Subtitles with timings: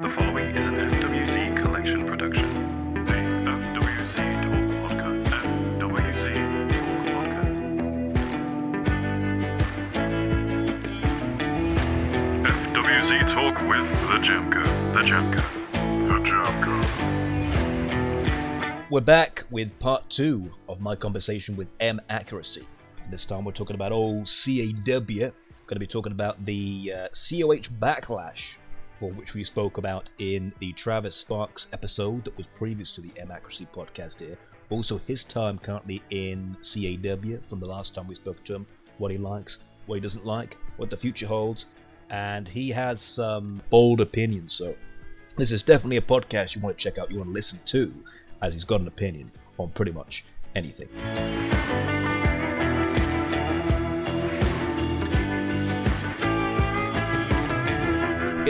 [0.00, 2.94] The following is an FWZ collection production.
[2.94, 5.28] The FWZ Talk Podcast.
[5.76, 6.26] FWZ
[6.70, 7.60] Talk Podcast.
[12.72, 14.64] FWZ Talk with the Jamco.
[14.94, 15.42] The Jamco.
[16.08, 16.74] The Jamco.
[18.90, 22.66] We're back with part two of my conversation with M Accuracy.
[23.10, 24.82] This time we're talking about old CAW.
[24.86, 25.32] Going
[25.68, 28.56] to be talking about the uh, COH backlash,
[29.00, 33.10] for which we spoke about in the Travis Sparks episode that was previous to the
[33.16, 34.36] M Accuracy podcast here.
[34.68, 38.66] Also, his time currently in CAW from the last time we spoke to him,
[38.98, 41.64] what he likes, what he doesn't like, what the future holds,
[42.10, 44.52] and he has some bold opinions.
[44.52, 44.76] So,
[45.36, 47.92] this is definitely a podcast you want to check out, you want to listen to,
[48.42, 50.24] as he's got an opinion on pretty much
[50.54, 50.88] anything.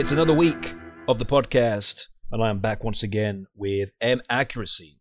[0.01, 0.73] It's another week
[1.07, 4.99] of the podcast, and I am back once again with M Accuracy.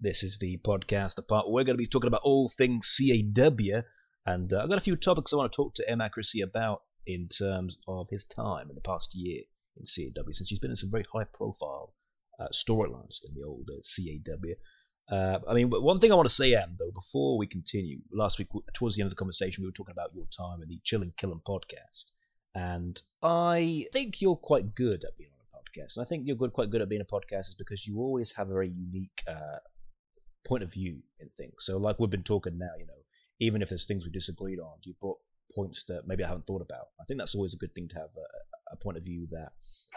[0.00, 2.92] This is the podcast, the part where we're going to be talking about all things
[2.98, 3.82] CAW,
[4.26, 6.82] and uh, I've got a few topics I want to talk to M Accuracy about
[7.06, 9.42] in terms of his time in the past year
[9.76, 11.94] in CAW, since he's been in some very high profile
[12.40, 15.16] uh, storylines in the old uh, CAW.
[15.16, 18.40] Uh, I mean, one thing I want to say, Anne, though, before we continue, last
[18.40, 20.80] week, towards the end of the conversation, we were talking about your time in the
[20.82, 22.06] Chill and Kill 'em podcast.
[22.54, 25.96] And I think you're quite good at being on a podcast.
[25.96, 28.32] And I think you're good, quite good at being a podcast is because you always
[28.32, 29.58] have a very unique uh,
[30.46, 31.54] point of view in things.
[31.60, 32.92] So, like we've been talking now, you know,
[33.40, 35.18] even if there's things we disagreed on, you brought
[35.54, 36.88] points that maybe I haven't thought about.
[37.00, 39.52] I think that's always a good thing to have a, a point of view that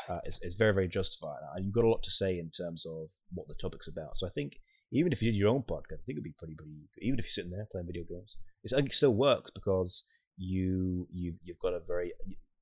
[0.10, 1.40] uh, is, is very, very justified.
[1.56, 4.18] And you've got a lot to say in terms of what the topic's about.
[4.18, 4.58] So I think
[4.92, 6.72] even if you did your own podcast, I think it'd be pretty, pretty.
[7.00, 10.04] Even if you're sitting there playing video games, it's, I think it still works because
[10.38, 12.12] you you've you've got a very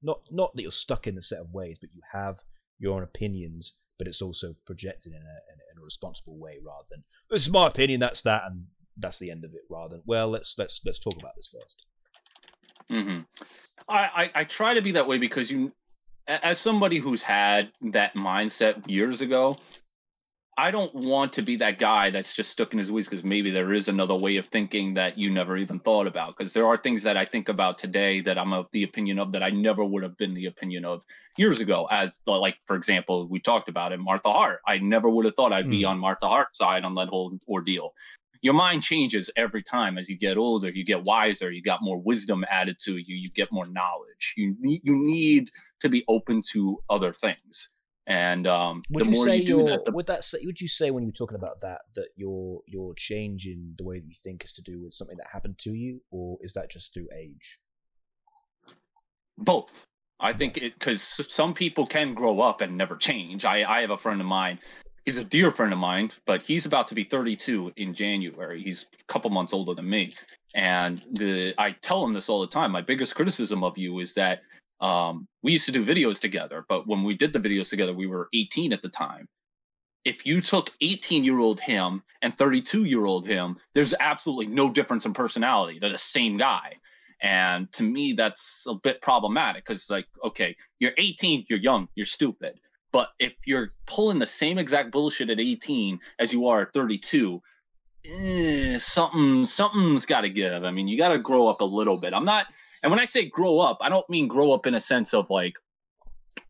[0.04, 2.40] not not that you're stuck in a set of ways, but you have
[2.80, 6.60] your own opinions, but it's also projected in a, in a, in a responsible way
[6.66, 8.66] rather than this is my opinion, that's that, and
[8.98, 9.62] that's the end of it.
[9.70, 11.86] Rather than well, let's let's let's talk about this first.
[12.90, 13.20] hmm
[13.90, 15.72] I, I I try to be that way because you,
[16.28, 19.58] as somebody who's had that mindset years ago,
[20.58, 23.50] I don't want to be that guy that's just stuck in his ways because maybe
[23.50, 26.38] there is another way of thinking that you never even thought about.
[26.38, 29.32] Because there are things that I think about today that I'm of the opinion of
[29.32, 31.02] that I never would have been the opinion of
[31.38, 31.88] years ago.
[31.90, 34.60] As like for example, we talked about it, Martha Hart.
[34.68, 35.90] I never would have thought I'd be Mm.
[35.90, 37.92] on Martha Hart's side on that whole ordeal.
[38.44, 40.70] Your mind changes every time as you get older.
[40.70, 41.50] You get wiser.
[41.50, 43.16] You got more wisdom added to you.
[43.16, 44.34] You get more knowledge.
[44.38, 45.50] You need you need
[45.80, 47.70] to be open to other things.
[48.06, 50.60] And um, Would the you more say you do that, the would that say, would
[50.60, 54.06] you say when you're talking about that that your your change in the way that
[54.06, 56.94] you think is to do with something that happened to you, or is that just
[56.94, 57.60] through age?
[59.38, 59.86] both.
[60.20, 63.46] I think it because some people can grow up and never change.
[63.46, 64.60] I i have a friend of mine
[65.06, 68.64] he's a dear friend of mine but he's about to be 32 in january.
[68.64, 70.12] He's a couple months older than me.
[70.56, 72.72] And the i tell him this all the time.
[72.72, 74.42] My biggest criticism of you is that
[74.82, 78.08] um, we used to do videos together but when we did the videos together we
[78.08, 79.28] were 18 at the time
[80.06, 84.70] if you took 18 year old him and 32 year old him there's absolutely no
[84.70, 86.76] difference in personality they're the same guy
[87.24, 92.06] and to me, that's a bit problematic because, like, okay, you're 18, you're young, you're
[92.06, 92.60] stupid.
[92.92, 97.42] But if you're pulling the same exact bullshit at 18 as you are at 32,
[98.06, 100.66] eh, something something's got to give.
[100.66, 102.14] I mean, you got to grow up a little bit.
[102.14, 102.46] I'm not,
[102.84, 105.30] and when I say grow up, I don't mean grow up in a sense of
[105.30, 105.54] like,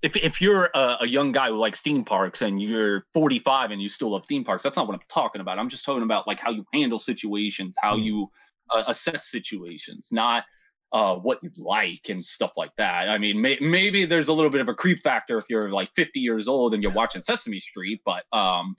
[0.01, 3.81] if if you're a, a young guy who likes theme parks and you're 45 and
[3.81, 5.59] you still love theme parks, that's not what I'm talking about.
[5.59, 8.03] I'm just talking about like how you handle situations, how Mm.
[8.03, 8.31] you
[8.71, 10.43] uh, assess situations, not
[10.91, 13.09] uh, what you like and stuff like that.
[13.09, 15.89] I mean, may- maybe there's a little bit of a creep factor if you're like
[15.93, 18.75] 50 years old and you're watching Sesame Street, but um,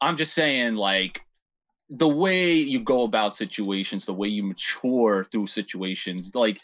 [0.00, 1.23] I'm just saying like
[1.90, 6.60] the way you go about situations, the way you mature through situations, like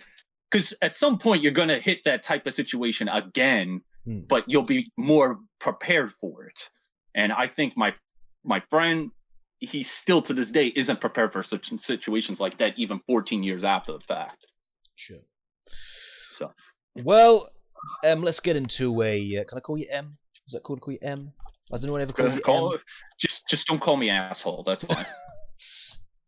[0.51, 4.21] because at some point you're gonna hit that type of situation again, Hmm.
[4.21, 6.69] but you'll be more prepared for it.
[7.15, 7.95] And I think my
[8.45, 9.11] my friend,
[9.59, 13.63] he still to this day isn't prepared for such situations like that, even 14 years
[13.63, 14.47] after the fact.
[14.97, 15.19] Sure.
[16.33, 16.53] So
[16.95, 17.51] Well,
[18.05, 19.39] um, let's get into a.
[19.39, 20.17] Uh, can I call you M?
[20.47, 21.33] Is that cool to call you M?
[21.73, 22.81] Has anyone ever called you call, M?
[23.19, 24.63] just just don't call me asshole.
[24.65, 25.07] That's fine.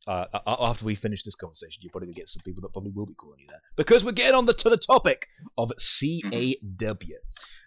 [0.07, 2.73] Uh, a- a- after we finish this conversation, you're probably gonna get some people that
[2.73, 5.71] probably will be calling you that because we're getting on the to the topic of
[5.79, 7.19] CAW.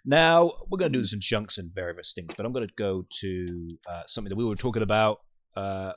[0.04, 3.68] Now we're gonna do this in chunks and various things, but I'm gonna go to
[3.88, 5.20] uh, something that we were talking about.
[5.56, 5.92] Uh,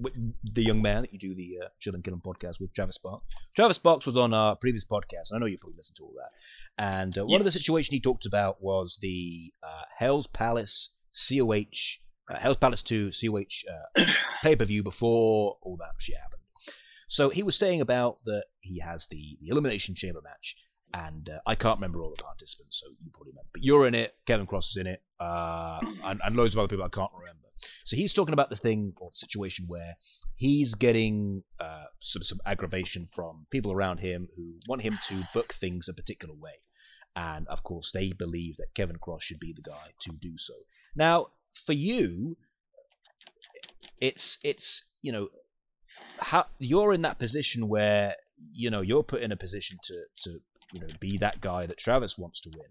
[0.00, 0.12] with
[0.54, 2.96] the young man that you do the uh, Chill and Kill 'em podcast with, Travis
[2.96, 3.24] Sparks.
[3.54, 6.14] Travis Sparks was on our previous podcast, and I know you probably listened to all
[6.16, 6.82] that.
[6.82, 12.00] And uh, one of the situations he talked about was the uh, Hell's Palace COH,
[12.30, 14.04] uh, Hell's Palace 2 COH uh,
[14.42, 16.42] pay per view before all that shit happened.
[17.08, 20.56] So he was saying about that he has the, the Elimination Chamber match,
[20.92, 23.50] and uh, I can't remember all the participants, so you probably remember.
[23.52, 26.68] But you're in it, Kevin Cross is in it, uh, and, and loads of other
[26.68, 27.46] people I can't remember.
[27.84, 29.96] So he's talking about the thing or the situation where
[30.34, 35.54] he's getting uh, some, some aggravation from people around him who want him to book
[35.54, 36.60] things a particular way.
[37.16, 40.52] And of course, they believe that Kevin Cross should be the guy to do so.
[40.94, 41.28] Now,
[41.64, 42.36] for you,
[44.00, 45.28] it's it's you know
[46.20, 48.14] how you're in that position where
[48.52, 50.40] you know you're put in a position to to
[50.70, 52.68] you know be that guy that Travis wants to win.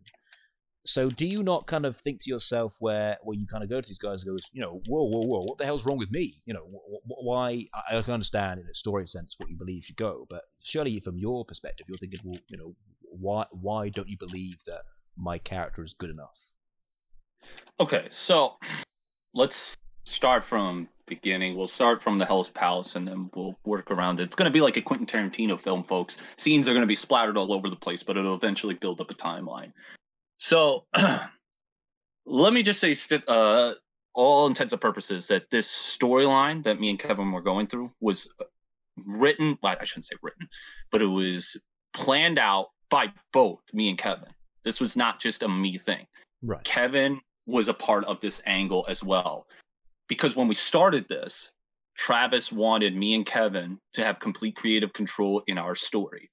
[0.88, 3.82] So do you not kind of think to yourself where where you kind of go
[3.82, 6.12] to these guys and goes, you know, whoa, whoa, whoa, what the hell's wrong with
[6.12, 6.36] me?
[6.46, 7.66] You know, wh- wh- why?
[7.74, 11.00] I I can understand in a story sense what you believe should go, but surely
[11.00, 12.76] from your perspective, you're thinking, well, you know,
[13.20, 14.82] why why don't you believe that
[15.18, 16.38] my character is good enough?
[17.80, 18.58] Okay, so
[19.34, 21.56] let's start from beginning.
[21.56, 24.24] We'll start from the Hell's Palace and then we'll work around it.
[24.24, 26.18] It's going to be like a Quentin Tarantino film, folks.
[26.38, 29.12] Scenes are going to be splattered all over the place, but it'll eventually build up
[29.12, 29.72] a timeline.
[30.38, 30.86] So
[32.26, 32.96] let me just say,
[33.28, 33.74] uh,
[34.14, 38.30] all intents and purposes, that this storyline that me and Kevin were going through was
[39.06, 39.58] written.
[39.62, 40.48] Well, I shouldn't say written,
[40.92, 41.58] but it was
[41.94, 44.30] planned out by both me and Kevin.
[44.64, 46.08] This was not just a me thing.
[46.42, 46.64] Right.
[46.64, 49.48] Kevin was a part of this angle as well.
[50.08, 51.52] Because when we started this,
[51.98, 56.32] Travis wanted me and Kevin to have complete creative control in our story.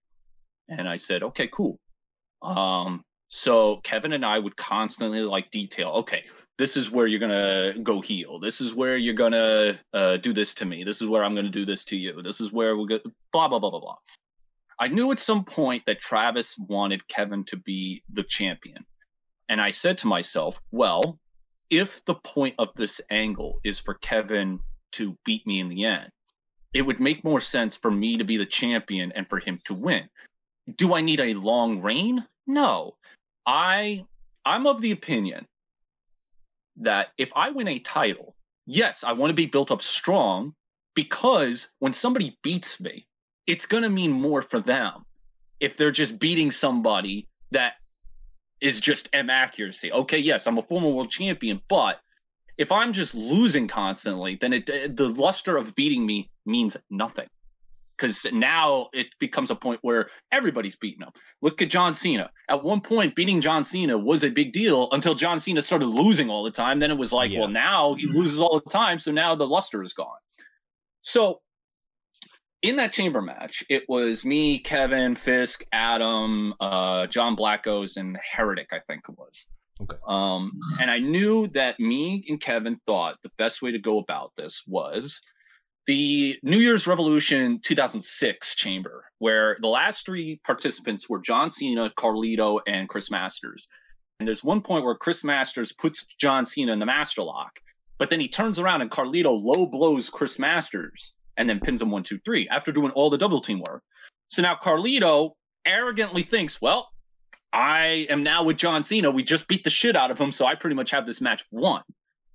[0.69, 1.81] And I said, okay, cool.
[2.43, 6.23] Um, so Kevin and I would constantly like detail, okay,
[6.59, 8.39] this is where you're gonna go heal.
[8.39, 10.85] This is where you're gonna uh, do this to me.
[10.85, 12.23] This is where I'm gonna do this to you.
[12.23, 13.97] This is where we're gonna blah blah blah blah blah.
[14.79, 18.85] I knew at some point that Travis wanted Kevin to be the champion.
[19.49, 21.19] And I said to myself, well,
[21.71, 24.61] if the point of this angle is for Kevin
[24.93, 26.11] to beat me in the end,
[26.75, 29.75] it would make more sense for me to be the champion and for him to
[29.75, 30.09] win.
[30.77, 32.27] Do I need a long reign?
[32.47, 32.97] No.
[33.47, 34.07] I
[34.45, 35.47] I'm of the opinion
[36.77, 38.35] that if I win a title,
[38.67, 40.55] yes, I want to be built up strong
[40.95, 43.07] because when somebody beats me,
[43.53, 45.05] it's going to mean more for them
[45.61, 47.75] if they're just beating somebody that
[48.63, 49.93] is just M accuracy.
[49.93, 52.01] Okay, yes, I'm a former world champion, but
[52.57, 57.27] if I'm just losing constantly, then it the luster of beating me means nothing.
[57.95, 61.11] Because now it becomes a point where everybody's beating him.
[61.43, 62.31] Look at John Cena.
[62.49, 66.31] At one point, beating John Cena was a big deal until John Cena started losing
[66.31, 66.79] all the time.
[66.79, 67.41] Then it was like, Yeah.
[67.41, 68.17] well, now he mm-hmm.
[68.17, 70.17] loses all the time, so now the luster is gone.
[71.03, 71.42] So
[72.63, 78.69] in that chamber match, it was me, Kevin, Fisk, Adam, uh, John Blackos, and Heretic,
[78.73, 79.45] I think it was.
[79.83, 79.97] Okay.
[80.07, 84.31] Um, and I knew that me and Kevin thought the best way to go about
[84.37, 85.21] this was
[85.87, 92.61] the New Year's Revolution 2006 chamber, where the last three participants were John Cena, Carlito,
[92.69, 93.67] and Chris Masters.
[94.21, 97.59] And there's one point where Chris Masters puts John Cena in the master lock,
[97.99, 101.91] but then he turns around and Carlito low blows Chris Masters and then pins him
[101.91, 103.83] one, two, three after doing all the double team work.
[104.29, 105.33] So now Carlito
[105.67, 106.89] arrogantly thinks, well,
[107.53, 109.11] I am now with John Cena.
[109.11, 111.45] We just beat the shit out of him, so I pretty much have this match
[111.51, 111.83] won.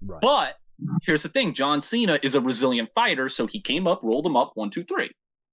[0.02, 0.22] Right.
[0.22, 0.56] But
[1.04, 4.36] here's the thing John Cena is a resilient fighter, so he came up, rolled him
[4.36, 5.10] up one, two, three.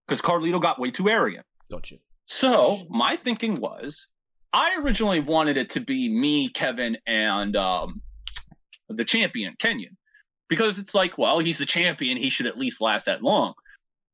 [0.06, 1.46] Because Carlito got way too arrogant.
[1.70, 1.96] Gotcha.
[2.26, 4.08] So my thinking was
[4.52, 8.02] I originally wanted it to be me, Kevin, and um,
[8.88, 9.96] the champion, Kenyon.
[10.48, 13.54] Because it's like, well, he's the champion, he should at least last that long.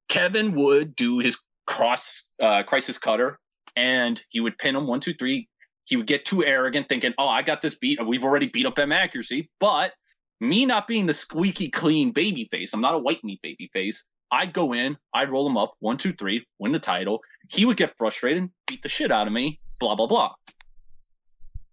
[0.09, 3.39] Kevin would do his cross uh, crisis cutter
[3.77, 5.49] and he would pin him one, two, three.
[5.85, 8.05] He would get too arrogant, thinking, oh, I got this beat.
[8.07, 9.51] We've already beat up M accuracy.
[9.59, 9.93] But
[10.41, 14.05] me not being the squeaky clean baby face, I'm not a white meat baby face.
[14.33, 17.21] I'd go in, I'd roll him up, one, two, three, win the title.
[17.49, 20.35] He would get frustrated, beat the shit out of me, blah, blah, blah.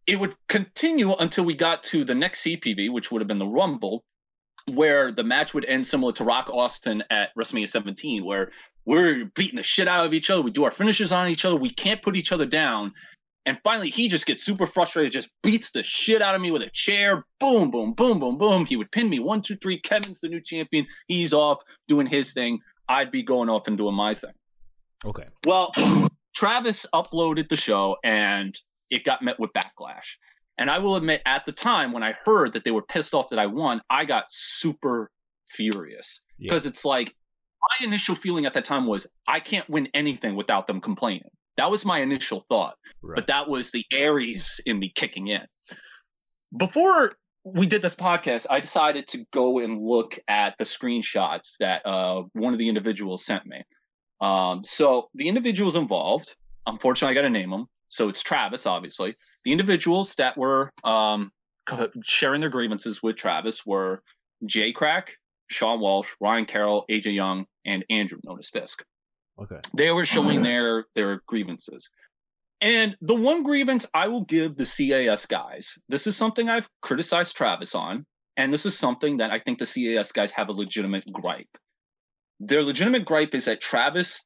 [0.08, 3.46] It would continue until we got to the next CPV, which would have been the
[3.46, 4.04] Rumble,
[4.68, 8.52] where the match would end similar to Rock Austin at WrestleMania 17, where
[8.86, 10.42] we're beating the shit out of each other.
[10.42, 11.56] We do our finishes on each other.
[11.56, 12.94] We can't put each other down.
[13.46, 16.62] And finally, he just gets super frustrated, just beats the shit out of me with
[16.62, 17.26] a chair.
[17.40, 18.66] Boom, boom, boom, boom, boom.
[18.66, 19.80] He would pin me one, two, three.
[19.80, 20.86] Kevin's the new champion.
[21.08, 22.60] He's off doing his thing.
[22.90, 24.34] I'd be going off and doing my thing.
[25.06, 25.26] Okay.
[25.46, 25.72] Well,
[26.36, 28.58] Travis uploaded the show and
[28.90, 30.18] it got met with backlash.
[30.58, 33.30] And I will admit, at the time when I heard that they were pissed off
[33.30, 35.12] that I won, I got super
[35.50, 36.50] furious Yeah.
[36.50, 37.14] because it's like
[37.80, 41.30] my initial feeling at that time was I can't win anything without them complaining.
[41.58, 43.16] That was my initial thought, Right.
[43.16, 45.46] but that was the Aries in me kicking in.
[46.56, 51.86] before we did this podcast, I decided to go and look at the screenshots that
[51.86, 53.64] uh, one of the individuals sent me.
[54.20, 56.36] Um, so the individuals involved,
[56.66, 57.68] unfortunately, I got to name them.
[57.90, 59.16] So it's Travis, obviously.
[59.44, 61.32] The individuals that were um,
[62.04, 64.02] sharing their grievances with Travis were
[64.46, 65.16] Jay Crack,
[65.50, 68.84] Sean Walsh, Ryan Carroll, AJ Young, and Andrew, known as Fisk.
[69.40, 69.60] Okay.
[69.76, 71.90] They were showing their their grievances.
[72.60, 77.36] And the one grievance I will give the CAS guys, this is something I've criticized
[77.36, 78.04] Travis on,
[78.36, 81.56] and this is something that I think the CAS guys have a legitimate gripe.
[82.40, 84.26] Their legitimate gripe is that Travis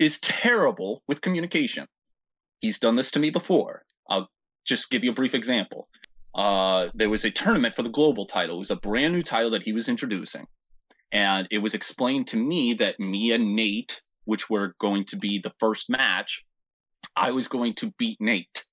[0.00, 1.86] is terrible with communication.
[2.60, 3.84] He's done this to me before.
[4.08, 4.28] I'll
[4.64, 5.88] just give you a brief example.
[6.34, 8.56] Uh, there was a tournament for the global title.
[8.56, 10.46] It was a brand new title that he was introducing.
[11.12, 15.38] And it was explained to me that me and Nate, which were going to be
[15.38, 16.44] the first match,
[17.16, 18.64] I was going to beat Nate.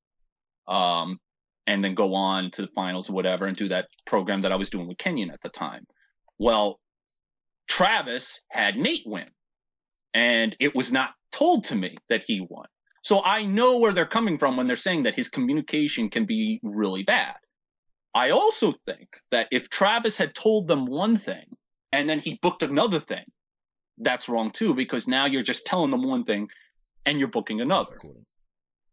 [0.68, 1.20] Um,
[1.68, 4.58] and then go on to the finals or whatever and do that program that I
[4.58, 5.86] was doing with Kenyon at the time.
[6.38, 6.80] Well,
[7.68, 9.28] Travis had Nate win,
[10.14, 12.68] and it was not told to me that he won.
[13.06, 16.60] So I know where they're coming from when they're saying that his communication can be
[16.64, 17.36] really bad.
[18.16, 21.46] I also think that if Travis had told them one thing
[21.92, 23.26] and then he booked another thing,
[24.00, 26.48] that's wrong too, because now you're just telling them one thing
[27.06, 27.96] and you're booking another.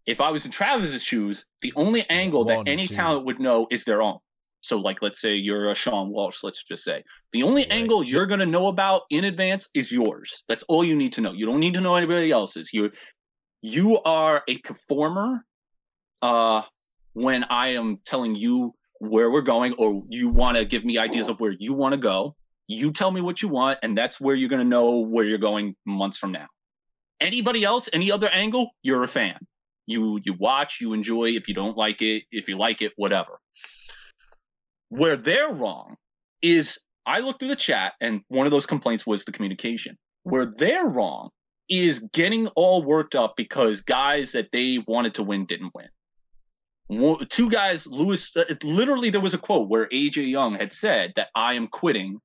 [0.04, 3.84] If I was in Travis's shoes, the only angle that any talent would know is
[3.84, 4.18] their own.
[4.60, 7.02] So, like, let's say you're a Sean Walsh, let's just say.
[7.32, 7.72] The only Right.
[7.72, 10.44] angle you're going to know about in advance is yours.
[10.48, 11.32] That's all you need to know.
[11.32, 12.74] You don't need to know anybody else's.
[12.74, 12.90] You
[13.62, 15.44] you are a performer
[16.20, 16.62] uh
[17.14, 21.28] when I am telling you where we're going or you want to give me ideas
[21.28, 22.36] of where you want to go.
[22.68, 25.38] You tell me what you want and that's where you're going to know where you're
[25.38, 26.46] going months from now.
[27.20, 29.38] Anybody else, any other angle, you're a fan.
[29.86, 31.30] You you watch, you enjoy.
[31.30, 33.40] If you don't like it, if you like it, whatever.
[34.88, 35.96] Where they're wrong
[36.40, 39.98] is I looked through the chat and one of those complaints was the communication.
[40.22, 41.30] Where they're wrong
[41.80, 45.88] is getting all worked up because guys that they wanted to win didn't win.
[46.88, 50.72] Wo- Two guys, Lewis, uh, it- literally, there was a quote where AJ Young had
[50.72, 52.18] said that I am quitting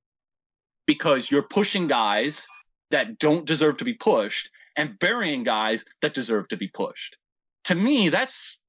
[0.85, 2.45] because you're pushing guys
[2.91, 7.17] that don't deserve to be pushed and burying guys that deserve to be pushed.
[7.65, 8.59] To me, that's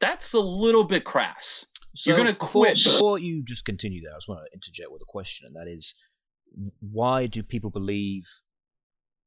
[0.00, 1.64] that's a little bit crass.
[1.94, 2.84] So You're gonna before, quit.
[2.84, 5.70] Before you just continue there, I just want to interject with a question, and that
[5.70, 5.94] is,
[6.80, 8.24] why do people believe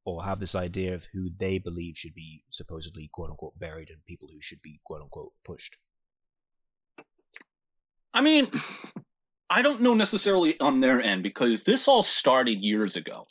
[0.07, 4.03] or have this idea of who they believe should be supposedly quote unquote buried and
[4.05, 5.75] people who should be quote unquote pushed?
[8.13, 8.49] I mean,
[9.49, 13.27] I don't know necessarily on their end because this all started years ago.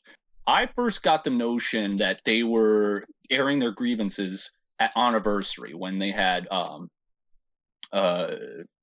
[0.46, 6.10] I first got the notion that they were airing their grievances at anniversary when they
[6.10, 6.90] had um
[7.90, 8.34] uh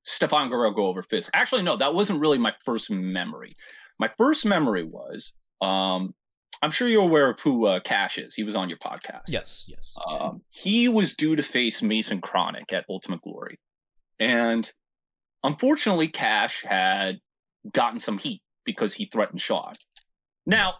[0.02, 1.30] Stefan Guerrero go over Fisk.
[1.36, 3.52] Actually, no, that wasn't really my first memory.
[4.00, 6.16] My first memory was um
[6.62, 8.36] I'm sure you're aware of who uh, Cash is.
[8.36, 9.24] He was on your podcast.
[9.28, 9.96] Yes, yes.
[10.08, 13.60] Um, he was due to face Mason Chronic at Ultimate Glory.
[14.20, 14.70] And
[15.44, 17.20] unfortunately, Cash had
[17.72, 19.74] gotten some heat because he threatened Sean.
[20.46, 20.76] Now,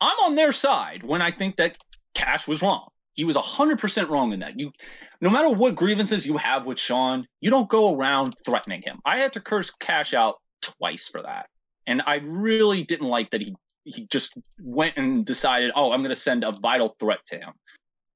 [0.00, 1.78] I'm on their side when I think that
[2.14, 2.88] Cash was wrong.
[3.14, 4.58] He was 100% wrong in that.
[4.58, 4.72] You
[5.20, 9.00] no matter what grievances you have with Sean, you don't go around threatening him.
[9.04, 11.46] I had to curse Cash out twice for that.
[11.86, 16.14] And I really didn't like that he he just went and decided, "Oh, I'm going
[16.14, 17.52] to send a vital threat to him."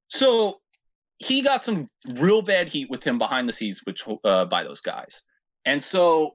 [0.09, 0.61] So
[1.19, 4.81] he got some real bad heat with him behind the scenes, which uh, by those
[4.81, 5.23] guys.
[5.65, 6.35] And so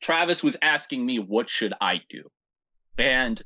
[0.00, 2.22] Travis was asking me, "What should I do?"
[2.98, 3.40] And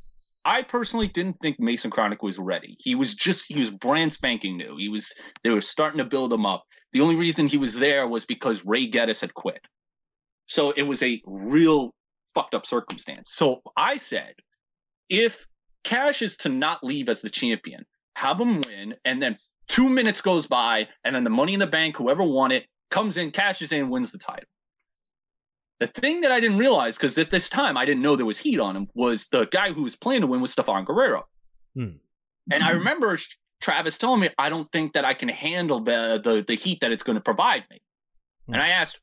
[0.44, 2.76] I personally didn't think Mason Chronic was ready.
[2.78, 4.76] He was just he was brand spanking new.
[4.76, 6.64] He was they were starting to build him up.
[6.92, 9.61] The only reason he was there was because Ray Geddes had quit.
[10.46, 11.94] So it was a real
[12.34, 13.32] fucked up circumstance.
[13.32, 14.34] So I said,
[15.08, 15.46] if
[15.82, 17.84] Cash is to not leave as the champion,
[18.16, 21.66] have him win, and then two minutes goes by, and then the money in the
[21.66, 24.49] bank, whoever won it, comes in, cashes in, wins the title.
[25.80, 28.38] The thing that I didn't realize, because at this time I didn't know there was
[28.38, 31.26] heat on him, was the guy who was playing to win was Stefan Guerrero.
[31.75, 31.96] Hmm.
[32.50, 33.18] And I remember
[33.61, 36.92] Travis telling me, I don't think that I can handle the the, the heat that
[36.92, 37.82] it's going to provide me.
[38.46, 38.62] And Hmm.
[38.62, 39.00] I asked,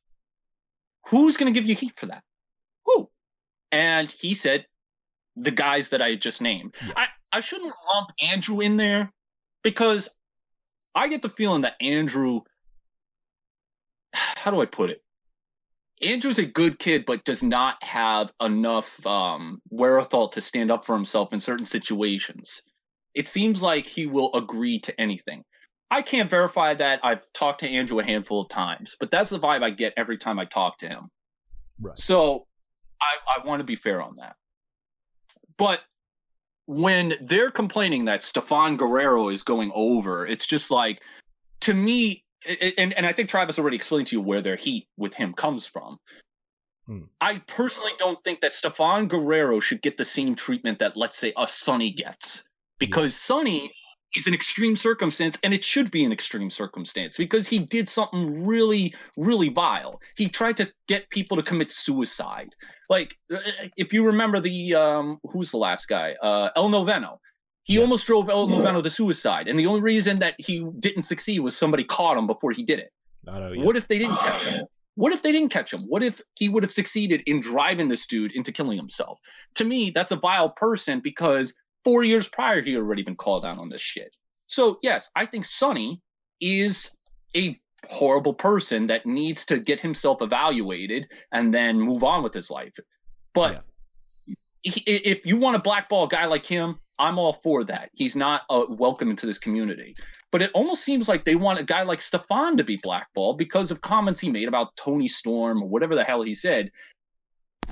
[1.07, 2.23] who's going to give you heat for that?
[2.85, 3.09] Who?
[3.71, 4.65] And he said,
[5.41, 6.75] the guys that I just named.
[6.85, 6.93] Yeah.
[6.95, 9.11] I, I shouldn't lump Andrew in there
[9.63, 10.09] because
[10.95, 12.41] I get the feeling that Andrew,
[14.13, 15.03] how do I put it?
[16.01, 20.95] Andrew's a good kid, but does not have enough um, wherewithal to stand up for
[20.95, 22.61] himself in certain situations.
[23.13, 25.43] It seems like he will agree to anything.
[25.91, 27.01] I can't verify that.
[27.03, 30.17] I've talked to Andrew a handful of times, but that's the vibe I get every
[30.17, 31.09] time I talk to him.
[31.79, 31.97] Right.
[31.97, 32.47] So
[33.01, 34.35] I, I want to be fair on that.
[35.61, 35.81] But
[36.65, 41.03] when they're complaining that Stefan Guerrero is going over, it's just like,
[41.59, 42.23] to me,
[42.79, 45.67] and, and I think Travis already explained to you where their heat with him comes
[45.67, 45.99] from.
[46.87, 47.01] Hmm.
[47.21, 51.31] I personally don't think that Stefan Guerrero should get the same treatment that, let's say,
[51.37, 52.43] a Sonny gets.
[52.79, 53.71] Because Sonny
[54.15, 58.45] is an extreme circumstance, and it should be an extreme circumstance because he did something
[58.45, 59.99] really, really vile.
[60.17, 62.49] He tried to get people to commit suicide.
[62.89, 63.39] Like, uh,
[63.77, 66.15] if you remember the um, who's the last guy?
[66.21, 67.17] Uh, El Noveno.
[67.63, 67.81] He Yeah.
[67.81, 71.55] almost drove El Noveno to suicide, and the only reason that he didn't succeed was
[71.55, 72.91] somebody caught him before he did it.
[73.27, 73.51] I know.
[73.51, 73.63] Yeah.
[73.63, 74.65] What if they didn't catch him?
[74.95, 75.83] What if they didn't catch him?
[75.87, 79.19] What if he would have succeeded in driving this dude into killing himself?
[79.55, 81.53] To me, that's a vile person because
[81.83, 84.15] four years prior he had already been called out on this shit.
[84.47, 86.01] So yes, I think Sonny
[86.39, 86.91] is
[87.35, 87.59] a
[87.89, 92.73] horrible person that needs to get himself evaluated and then move on with his life.
[93.33, 93.63] But
[94.65, 97.89] i- if you want to blackball a guy like him, I'm all for that.
[97.93, 99.95] He's not uh, welcome into this community.
[100.31, 103.71] But it almost seems like they want a guy like Stefan to be blackballed because
[103.71, 106.69] of comments he made about Toni Storm or whatever the hell he said.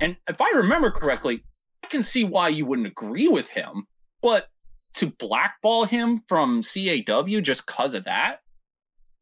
[0.00, 1.44] And if I remember correctly,
[1.84, 3.86] I can see why you wouldn't agree with him.
[4.22, 4.48] But
[4.94, 8.40] to blackball him from CAW just because of that,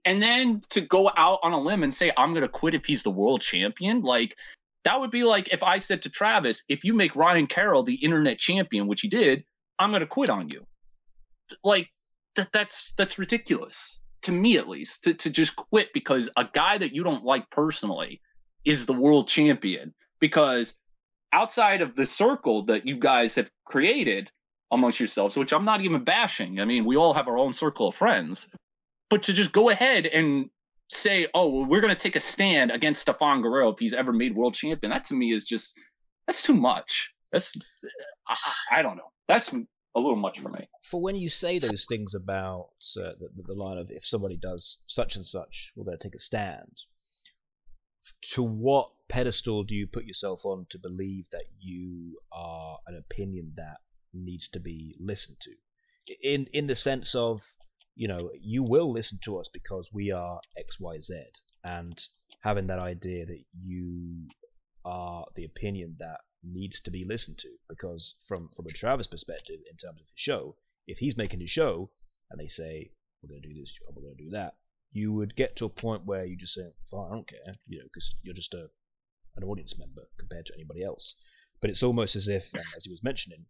[0.05, 2.87] and then to go out on a limb and say, I'm going to quit if
[2.87, 4.37] he's the world champion, like,
[4.85, 7.97] that would be like if I said to Travis, if you make Ryan Carroll the
[7.97, 9.45] internet champion, which he did,
[9.79, 10.67] I'm going to quit on you.
[11.63, 11.91] Like
[12.37, 16.79] that that's that's ridiculous to me at least to to just quit because a guy
[16.79, 18.21] that you don't like personally
[18.65, 20.75] is the world champion because
[21.33, 24.31] outside of the circle that you guys have created
[24.71, 26.61] amongst yourselves, which I'm not even bashing.
[26.61, 28.49] I mean, we all have our own circle of friends.
[29.11, 30.51] But to just go ahead and
[30.91, 34.13] say, oh, well, we're going to take a stand against Stefan Guerrero if he's ever
[34.13, 34.91] made world champion.
[34.91, 35.79] That to me is just
[36.27, 37.15] that's too much.
[37.33, 37.57] That's
[38.29, 38.37] I,
[38.79, 39.11] I don't know.
[39.27, 40.69] That's a little much for me.
[40.83, 44.83] for when you say those things about uh, the, the line of if somebody does
[44.87, 46.83] such and such, we're going to take a stand.
[48.33, 53.53] To what pedestal do you put yourself on to believe that you are an opinion
[53.57, 53.79] that
[54.13, 55.55] needs to be listened to?
[56.23, 57.43] In in the sense of,
[57.95, 61.25] you know, you will listen to us because we are X Y Z,
[61.65, 62.03] and
[62.41, 64.29] having that idea that you
[64.85, 69.59] are the opinion that needs to be listened to because from from a Travis perspective
[69.71, 71.91] in terms of his show if he's making his show
[72.31, 72.91] and they say
[73.23, 74.55] we're going to do this we're going to do that
[74.93, 77.79] you would get to a point where you just say fine I don't care you
[77.79, 78.69] know because you're just a
[79.37, 81.15] an audience member compared to anybody else
[81.61, 82.45] but it's almost as if
[82.77, 83.47] as he was mentioning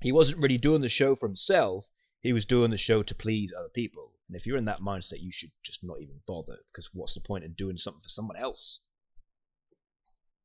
[0.00, 1.86] he wasn't really doing the show for himself
[2.22, 5.20] he was doing the show to please other people and if you're in that mindset
[5.20, 8.36] you should just not even bother because what's the point in doing something for someone
[8.36, 8.80] else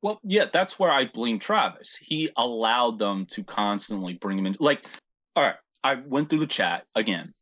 [0.01, 1.95] Well, yeah, that's where I blame Travis.
[1.95, 4.55] He allowed them to constantly bring him in.
[4.59, 4.85] Like,
[5.35, 7.33] all right, I went through the chat again,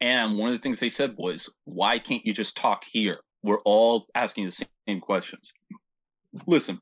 [0.00, 3.20] and one of the things they said was, "Why can't you just talk here?
[3.42, 5.52] We're all asking the same, same questions."
[6.46, 6.80] Listen,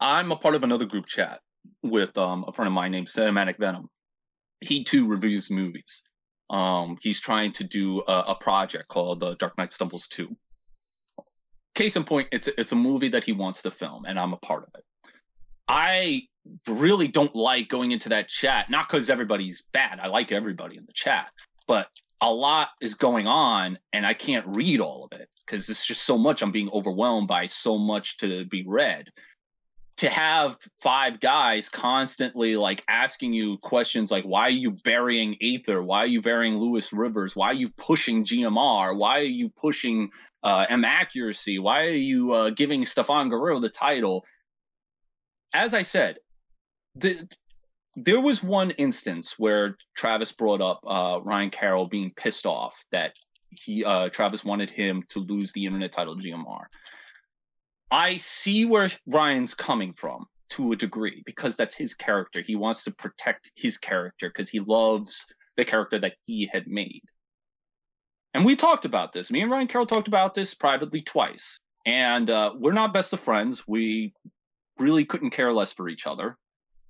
[0.00, 1.40] I'm a part of another group chat
[1.82, 3.88] with um, a friend of mine named Cinematic Venom.
[4.60, 6.02] He too reviews movies.
[6.50, 10.36] Um, he's trying to do a, a project called uh, Dark Knight Stumbles Two
[11.78, 14.38] case in point, it's it's a movie that he wants to film, and I'm a
[14.38, 14.84] part of it.
[15.68, 16.22] I
[16.66, 20.00] really don't like going into that chat, not because everybody's bad.
[20.00, 21.28] I like everybody in the chat,
[21.66, 21.86] but
[22.20, 26.02] a lot is going on, and I can't read all of it because it's just
[26.02, 26.42] so much.
[26.42, 29.08] I'm being overwhelmed by so much to be read.
[29.98, 35.82] To have five guys constantly like asking you questions like, why are you burying Aether?
[35.82, 37.34] Why are you burying Lewis Rivers?
[37.34, 38.96] Why are you pushing GMR?
[38.96, 40.10] Why are you pushing
[40.44, 41.58] uh, M accuracy?
[41.58, 44.24] Why are you uh, giving Stefan Guerrero the title?
[45.52, 46.18] As I said,
[46.94, 47.28] the,
[47.96, 53.16] there was one instance where Travis brought up uh, Ryan Carroll being pissed off that
[53.50, 56.66] he uh, Travis wanted him to lose the internet title GMR.
[57.90, 62.40] I see where Ryan's coming from to a degree because that's his character.
[62.40, 65.24] He wants to protect his character because he loves
[65.56, 67.02] the character that he had made.
[68.34, 69.30] And we talked about this.
[69.30, 71.58] Me and Ryan Carroll talked about this privately twice.
[71.86, 73.66] And uh, we're not best of friends.
[73.66, 74.12] We
[74.78, 76.36] really couldn't care less for each other.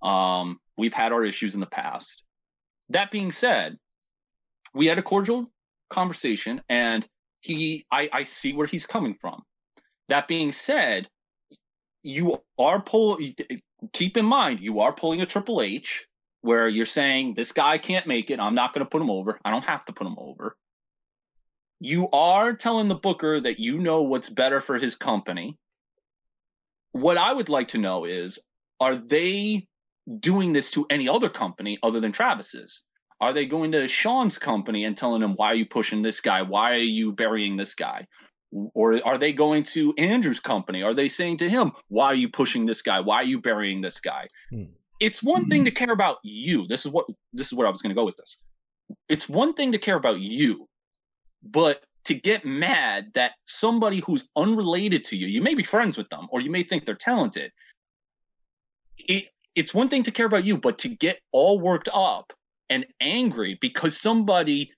[0.02, 2.24] Um, we've had our issues in the past.
[2.90, 3.76] That being said,
[4.74, 5.50] we had a cordial
[5.90, 7.06] conversation, and
[7.40, 9.42] he, I, I see where he's coming from.
[10.08, 11.08] That being said,
[12.02, 13.18] you are pull.
[13.92, 16.06] Keep in mind, you are pulling a Triple H,
[16.40, 18.40] where you're saying this guy can't make it.
[18.40, 19.38] I'm not going to put him over.
[19.44, 20.56] I don't have to put him over
[21.80, 25.56] you are telling the booker that you know what's better for his company
[26.92, 28.38] what I would like to know is
[28.80, 29.66] are they
[30.20, 32.82] doing this to any other company other than Travis's?
[33.20, 36.42] Are they going to Sean's company and telling him, why are you pushing this guy?
[36.42, 38.06] Why are you burying this guy?
[38.50, 40.82] Or are they going to Andrew's company?
[40.82, 43.00] Are they saying to him, why are you pushing this guy?
[43.00, 44.28] Why are you burying this guy?
[44.50, 44.64] Hmm.
[45.00, 46.66] It's one thing to care about you.
[46.66, 48.42] This is what this is where I was going to go with this.
[49.08, 50.68] It's one thing to care about you,
[51.42, 56.08] but to get mad that somebody who's unrelated to you, you may be friends with
[56.08, 57.52] them or you may think they're talented.
[58.96, 62.32] It, it's one thing to care about you, but to get all worked up
[62.70, 64.72] and angry because somebody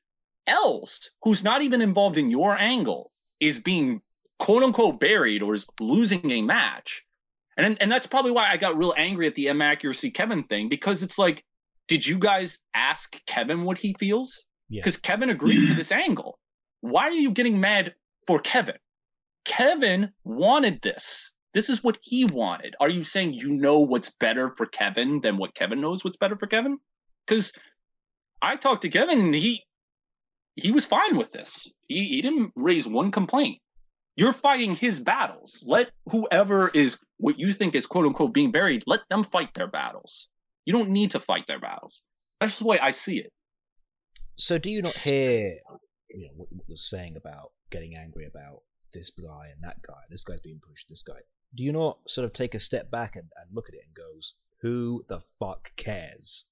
[0.46, 3.09] else who's not even involved in your angle
[3.40, 4.00] is being
[4.38, 7.05] quote unquote buried or is losing a match.
[7.57, 10.68] And and that's probably why I got real angry at the M accuracy Kevin thing
[10.68, 11.44] because it's like,
[11.88, 14.44] did you guys ask Kevin what he feels?
[14.68, 14.81] Yeah.
[14.81, 16.38] Because Kevin agreed to this angle.
[16.81, 17.94] Why are you getting mad
[18.26, 18.76] for Kevin?
[19.44, 21.33] Kevin wanted this.
[21.53, 22.76] This is what he wanted.
[22.81, 26.37] Are you saying you know what's better for Kevin than what Kevin knows what's better
[26.37, 26.79] for Kevin?
[27.26, 27.53] Because
[28.40, 29.64] I talked to Kevin and he
[30.56, 31.70] he was fine with this.
[31.86, 33.60] He he didn't raise one complaint.
[34.16, 35.62] You're fighting his battles.
[35.66, 39.68] Let whoever is what you think is quote unquote being buried, let them fight their
[39.68, 40.28] battles.
[40.64, 42.02] You don't need to fight their battles.
[42.40, 43.32] That's the way I see it.
[44.36, 45.58] So do you not hear
[46.14, 50.00] you know what, what you're saying about getting angry about this guy and that guy,
[50.10, 51.20] this guy's being pushed, this guy?
[51.54, 53.94] Do you not sort of take a step back and, and look at it and
[53.94, 56.46] goes, who the fuck cares?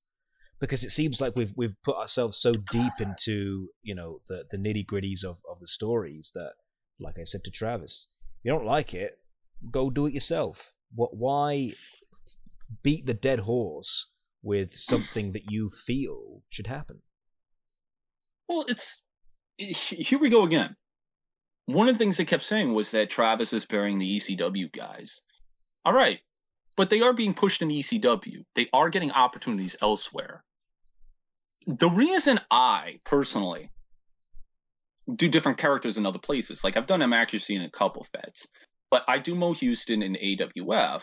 [0.61, 4.57] Because it seems like we've we've put ourselves so deep into you know the the
[4.57, 6.55] nitty gritties of, of the stories that,
[6.99, 8.09] like I said to Travis,
[8.43, 9.19] you don't like it,
[9.71, 10.75] go do it yourself.
[10.95, 11.17] What?
[11.17, 11.75] Why
[12.83, 14.11] beat the dead horse
[14.43, 17.03] with something that you feel should happen?
[18.49, 19.03] Well, it's
[19.59, 20.77] here we go again.
[21.67, 25.21] One of the things they kept saying was that Travis is burying the ECW guys.
[25.85, 26.21] All right,
[26.77, 28.45] but they are being pushed in ECW.
[28.55, 30.45] They are getting opportunities elsewhere.
[31.69, 33.69] The reason I personally
[35.15, 38.49] do different characters in other places, like I've done accuracy in a couple of feds,
[38.91, 41.03] but I do Mo Houston in AWF,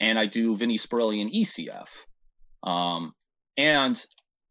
[0.00, 1.88] and I do Vinnie Spirelli in ECF.
[2.62, 3.14] Um,
[3.56, 4.04] and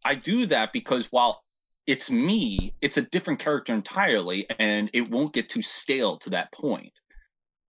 [0.03, 1.41] I do that because while
[1.87, 6.51] it's me, it's a different character entirely, and it won't get too stale to that
[6.51, 6.91] point.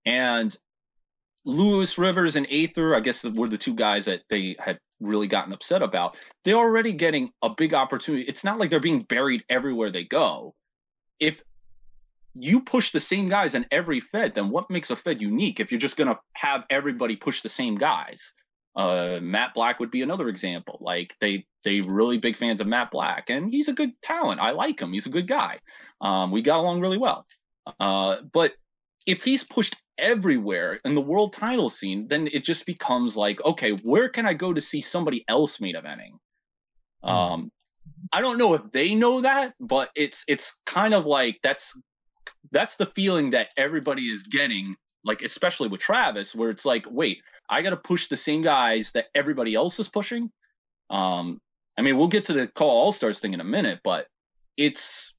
[0.05, 0.57] And
[1.45, 5.53] Lewis Rivers and Aether, I guess were the two guys that they had really gotten
[5.53, 6.17] upset about.
[6.45, 8.25] They're already getting a big opportunity.
[8.25, 10.55] It's not like they're being buried everywhere they go.
[11.21, 11.43] If
[12.35, 15.71] you push the same guys in every Fed, then what makes a Fed unique if
[15.71, 18.33] you're just going to have everybody push the same guys?
[18.75, 20.77] Uh, Matt Black would be another example.
[20.83, 24.39] Like they they really big fans of Matt Black, and he's a good talent.
[24.39, 24.93] I like him.
[24.93, 25.61] He's a good guy.
[26.03, 27.27] Um, we got along really well.
[27.81, 28.53] Uh, but
[29.07, 33.73] if he's pushed everywhere in the world title scene, then it just becomes like, okay,
[33.85, 36.19] where can I go to see somebody else main eventing?
[37.03, 37.51] Um,
[38.13, 41.79] I don't know if they know that, but it's it's kind of like that's
[42.51, 47.19] that's the feeling that everybody is getting, like especially with Travis, where it's like, wait,
[47.49, 50.31] I got to push the same guys that everybody else is pushing.
[50.91, 51.41] Um,
[51.79, 54.07] I mean, we'll get to the call all stars thing in a minute, but
[54.57, 55.15] it's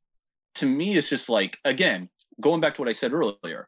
[0.56, 2.10] to me, it's just like again,
[2.41, 3.67] going back to what I said earlier.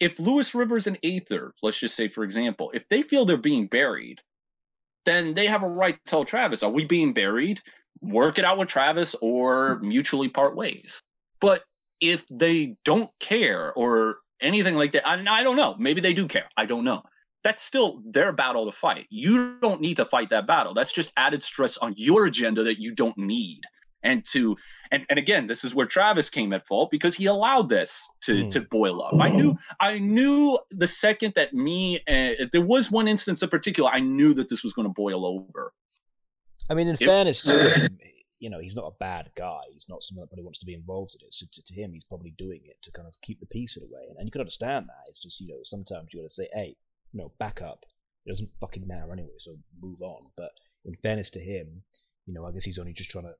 [0.00, 3.66] If Lewis Rivers and Aether, let's just say, for example, if they feel they're being
[3.66, 4.20] buried,
[5.04, 7.60] then they have a right to tell Travis, are we being buried?
[8.00, 11.02] Work it out with Travis or mutually part ways.
[11.40, 11.62] But
[12.00, 16.26] if they don't care or anything like that, and I don't know, maybe they do
[16.26, 16.48] care.
[16.56, 17.02] I don't know.
[17.44, 19.06] That's still their battle to fight.
[19.10, 20.74] You don't need to fight that battle.
[20.74, 23.60] That's just added stress on your agenda that you don't need.
[24.02, 24.56] And to
[24.94, 28.44] and, and again, this is where Travis came at fault because he allowed this to
[28.44, 28.48] Hmm.
[28.50, 29.14] to boil up.
[29.20, 33.90] I knew I knew the second that me uh, there was one instance in particular,
[33.90, 35.72] I knew that this was going to boil over.
[36.70, 37.08] I mean, in Yep.
[37.08, 37.98] fairness to him,
[38.38, 39.60] you know, he's not a bad guy.
[39.72, 41.34] He's not someone that wants to be involved in it.
[41.34, 43.82] So to, to him, he's probably doing it to kind of keep the peace in
[43.82, 44.02] a way.
[44.08, 45.08] And, and you can understand that.
[45.08, 46.76] It's just, you know, sometimes you got to say, hey,
[47.12, 47.80] you know, back up.
[48.26, 50.26] It doesn't fucking matter anyway, so move on.
[50.36, 50.50] But
[50.84, 51.82] in fairness to him,
[52.26, 53.34] you know, I guess he's only just trying to,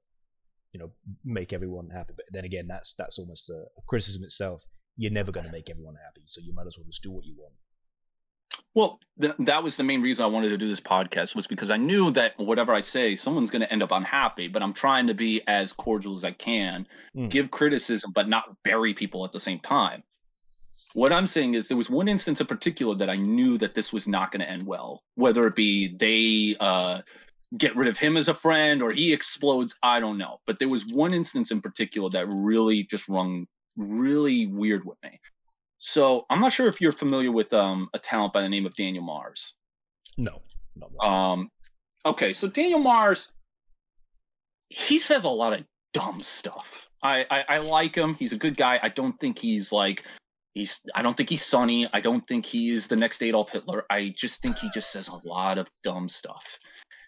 [0.75, 0.91] you know,
[1.25, 2.13] make everyone happy.
[2.17, 4.65] But then again, that's that's almost a, a criticism itself.
[4.97, 7.25] You're never going to make everyone happy, so you might as well just do what
[7.25, 7.55] you want.
[8.75, 11.71] Well, th- that was the main reason I wanted to do this podcast was because
[11.71, 14.49] I knew that whatever I say, someone's going to end up unhappy.
[14.49, 17.31] But I'm trying to be as cordial as I can, Mm.
[17.31, 20.03] give criticism, but not bury people at the same time.
[20.95, 23.93] What I'm saying is there was one instance in particular that I knew that this
[23.93, 25.03] was not going to end well.
[25.15, 27.03] Whether it be they uh,
[27.57, 30.40] get rid of him as a friend or he explodes, I don't know.
[30.47, 35.21] But there was one instance in particular that really just rung really weird with me.
[35.79, 38.75] So I'm not sure if you're familiar with um, a talent by the name of
[38.75, 39.55] Daniel Mars.
[40.17, 40.40] No,
[40.77, 41.12] not really.
[41.12, 41.51] Um,
[42.07, 43.31] okay, so Daniel Mars,
[44.71, 46.88] he says a lot of dumb stuff.
[47.03, 48.14] I, I I like him.
[48.14, 48.81] He's a good guy.
[48.83, 50.05] I don't think he's like
[50.55, 50.81] he's.
[50.95, 51.87] I don't think he's Sonny.
[51.93, 53.85] I don't think he's the next Adolf Hitler.
[53.90, 56.59] I just think he just says a lot of dumb stuff,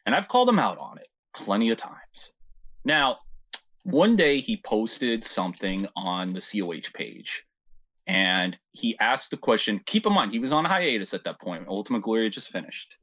[0.06, 2.32] and I've called him out on it plenty of times.
[2.84, 3.18] Now,
[3.82, 7.44] one day he posted something on the COH page
[8.06, 9.80] and he asked the question.
[9.84, 11.68] Keep in mind, he was on hiatus at that point.
[11.68, 12.96] Ultima Gloria just finished.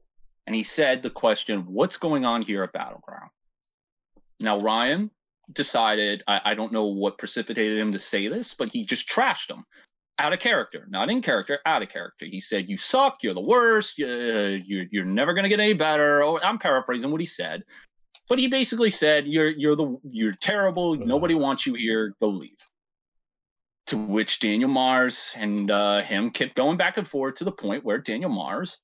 [0.46, 3.30] And he said the question, What's going on here at Battleground?
[4.40, 5.10] Now, Ryan
[5.52, 9.50] decided, I, I don't know what precipitated him to say this, but he just trashed
[9.50, 9.64] him
[10.18, 12.26] out of character, not in character, out of character.
[12.26, 13.22] He said, "You suck.
[13.22, 13.98] You're the worst.
[13.98, 17.64] You, you're you're never gonna get any better." Oh, I'm paraphrasing what he said,
[18.28, 20.94] but he basically said, "You're you're the you're terrible.
[20.96, 22.14] Nobody wants you here.
[22.20, 22.56] Go leave."
[23.88, 27.84] To which Daniel Mars and uh, him kept going back and forth to the point
[27.84, 28.78] where Daniel Mars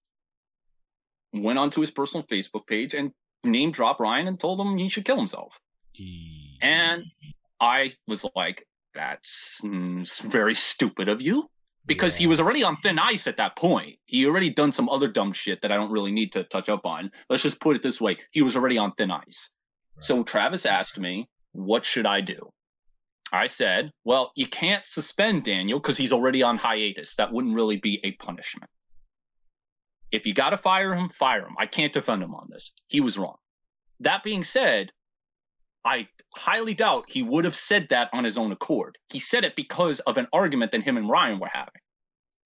[1.32, 3.12] went onto his personal Facebook page and
[3.44, 5.58] name dropped Ryan and told him he should kill himself.
[6.60, 7.04] And
[7.60, 11.48] I was like, that's mm, very stupid of you
[11.86, 13.98] because he was already on thin ice at that point.
[14.06, 16.86] He already done some other dumb shit that I don't really need to touch up
[16.86, 17.10] on.
[17.28, 18.16] Let's just put it this way.
[18.30, 19.50] He was already on thin ice.
[20.00, 22.50] So Travis asked me, what should I do?
[23.32, 27.14] I said, well, you can't suspend Daniel because he's already on hiatus.
[27.16, 28.70] That wouldn't really be a punishment.
[30.10, 31.54] If you got to fire him, fire him.
[31.58, 32.72] I can't defend him on this.
[32.88, 33.36] He was wrong.
[34.00, 34.90] That being said,
[35.84, 38.98] I highly doubt he would have said that on his own accord.
[39.08, 41.80] He said it because of an argument that him and Ryan were having.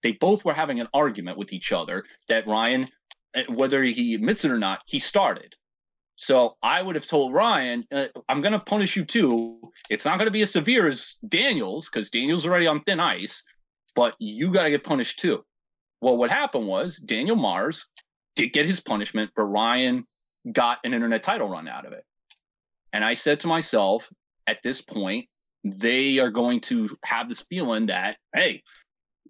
[0.03, 2.87] They both were having an argument with each other that Ryan,
[3.33, 5.55] eh, whether he admits it or not, he started.
[6.15, 9.59] So I would have told Ryan, uh, I'm going to punish you too.
[9.89, 13.43] It's not going to be as severe as Daniels because Daniels already on thin ice,
[13.95, 15.43] but you got to get punished too.
[16.01, 17.85] Well, what happened was Daniel Mars
[18.35, 20.05] did get his punishment, but Ryan
[20.51, 22.05] got an internet title run out of it.
[22.95, 24.09] And I said to myself,
[24.47, 25.27] at this point,
[25.65, 28.63] they are going to have this feeling that, hey,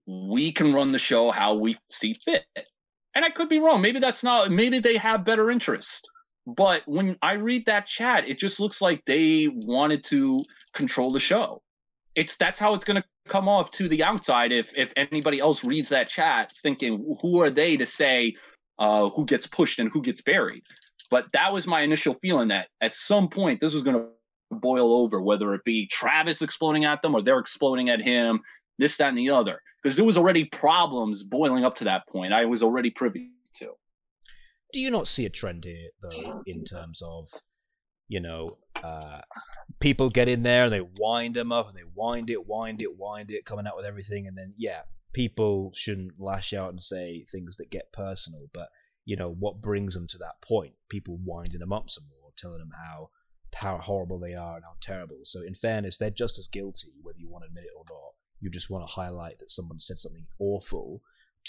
[0.06, 2.45] we can run the show how we see fit.
[3.15, 3.82] And I could be wrong.
[3.82, 6.08] Maybe that's not, maybe they have better interest.
[6.45, 10.41] But when I read that chat, it just looks like they wanted to
[10.75, 11.63] control the show.
[12.13, 14.51] It's that's how it's going to come off to the outside.
[14.51, 18.36] If if anybody else reads that chat, thinking who are they to say
[18.78, 20.62] uh, who gets pushed and who gets buried?
[21.15, 24.06] But that was my initial feeling that at some point this was going to
[24.51, 28.41] boil over, whether it be Travis exploding at them or they're exploding at him,
[28.80, 29.62] this, that, and the other.
[29.82, 32.34] Because there was already problems boiling up to that point.
[32.34, 33.71] I was already privy to.
[34.73, 37.30] Do you not see a trend here, though, in terms of,
[38.10, 39.21] you know, uh,
[39.80, 42.97] people get in there and they wind them up and they wind it, wind it,
[42.97, 44.82] wind it, coming out with everything, and then yeah,
[45.13, 48.67] people shouldn't lash out and say things that get personal, but
[49.06, 50.74] you know what brings them to that point?
[50.89, 53.10] People winding them up some more, telling them how
[53.54, 55.20] how horrible they are and how terrible.
[55.24, 58.13] So in fairness, they're just as guilty whether you want to admit it or not.
[58.41, 61.02] You just want to highlight that someone said something awful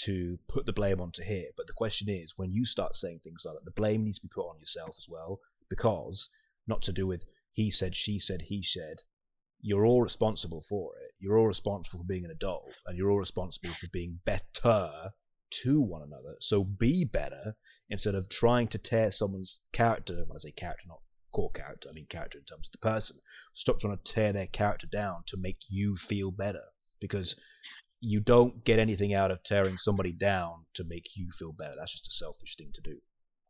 [0.05, 1.49] to put the blame onto here.
[1.57, 4.27] But the question is, when you start saying things like that, the blame needs to
[4.27, 6.29] be put on yourself as well, because
[6.65, 9.01] not to do with he said, she said, he said.
[9.59, 11.13] You're all responsible for it.
[11.19, 15.11] You're all responsible for being an adult, and you're all responsible for being better
[15.49, 16.35] to one another.
[16.39, 17.55] So be better
[17.89, 20.23] instead of trying to tear someone's character.
[20.27, 21.01] When I say character, not
[21.33, 23.17] core character, I mean character in terms of the person.
[23.53, 26.63] Stop trying to tear their character down to make you feel better,
[26.99, 27.39] because
[27.99, 31.73] you don't get anything out of tearing somebody down to make you feel better.
[31.77, 32.97] That's just a selfish thing to do,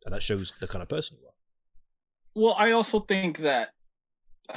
[0.06, 1.34] and that shows the kind of person you are.
[2.36, 3.70] Well, I also think that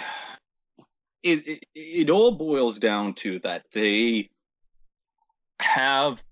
[1.22, 4.30] it, it it all boils down to that they
[5.60, 6.22] have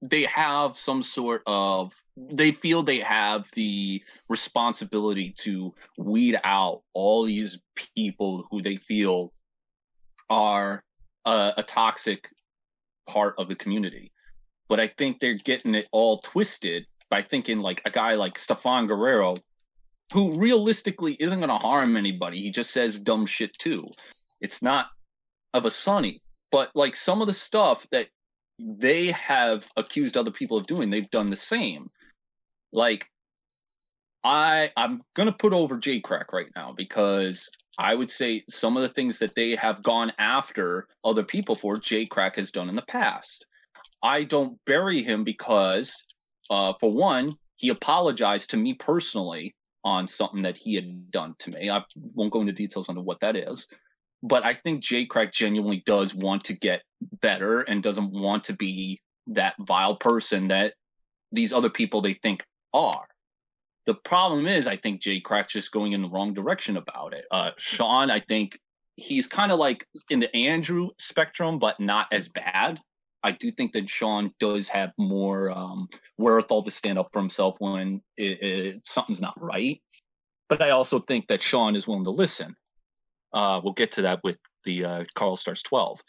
[0.00, 7.24] they have some sort of they feel they have the responsibility to weed out all
[7.24, 9.32] these people who they feel
[10.30, 10.82] are
[11.24, 12.28] a, a toxic
[13.08, 14.12] part of the community
[14.68, 18.86] but i think they're getting it all twisted by thinking like a guy like stefan
[18.86, 19.34] guerrero
[20.12, 22.40] who realistically isn't going to harm anybody.
[22.40, 23.88] He just says dumb shit too.
[24.40, 24.86] It's not
[25.52, 28.08] of a Sonny, but like some of the stuff that
[28.58, 31.90] they have accused other people of doing, they've done the same.
[32.72, 33.08] Like
[34.24, 38.82] I I'm to put over Jay Crack right now because I would say some of
[38.82, 42.76] the things that they have gone after other people for Jay Crack has done in
[42.76, 43.46] the past.
[44.02, 45.94] I don't bury him because
[46.50, 51.50] uh for one, he apologized to me personally on something that he had done to
[51.52, 51.70] me.
[51.70, 53.68] I won't go into details on what that is.
[54.22, 56.82] But I think Jay Crack genuinely does want to get
[57.20, 60.74] better and doesn't want to be that vile person that
[61.32, 63.06] these other people they think are.
[63.86, 67.24] The problem is, I think Jay Crack's just going in the wrong direction about it.
[67.30, 68.58] Uh, Sean, I think
[68.96, 72.80] he's kind of like in the Andrew spectrum, but not as bad.
[73.22, 77.56] I do think that Sean does have more um, wherewithal to stand up for himself
[77.58, 79.80] when it, it, something's not right.
[80.48, 82.56] But I also think that Sean is willing to listen.
[83.32, 86.00] Uh, we'll get to that with the uh, Call Stars 12.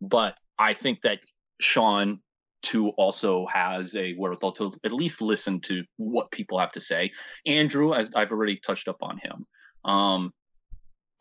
[0.00, 1.20] But I think that
[1.60, 2.20] Sean
[2.62, 7.10] too also has a wherewithal to at least listen to what people have to say.
[7.46, 9.46] Andrew, as I've already touched up on him.
[9.84, 10.32] Um,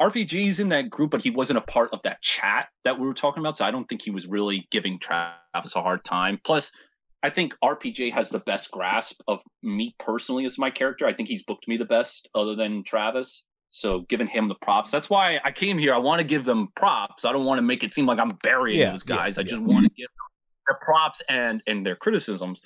[0.01, 3.13] RPG's in that group, but he wasn't a part of that chat that we were
[3.13, 3.57] talking about.
[3.57, 6.39] So I don't think he was really giving Travis a hard time.
[6.43, 6.71] Plus,
[7.21, 11.05] I think RPG has the best grasp of me personally as my character.
[11.05, 13.43] I think he's booked me the best other than Travis.
[13.71, 14.89] So giving him the props.
[14.91, 15.93] That's why I came here.
[15.93, 17.23] I want to give them props.
[17.25, 19.37] I don't want to make it seem like I'm burying Yeah, those guys.
[19.37, 19.67] yeah, I just yeah.
[19.67, 20.27] want to give them
[20.67, 22.61] their props and and their criticisms.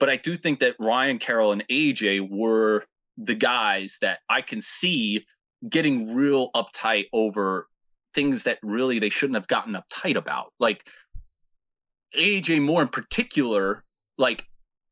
[0.00, 2.84] But I do think that Ryan Carroll and AJ were
[3.18, 5.24] the guys that I can see
[5.68, 7.68] getting real uptight over
[8.14, 10.52] things that really they shouldn't have gotten uptight about.
[10.58, 10.86] Like
[12.16, 13.84] AJ Moore in particular,
[14.18, 14.44] like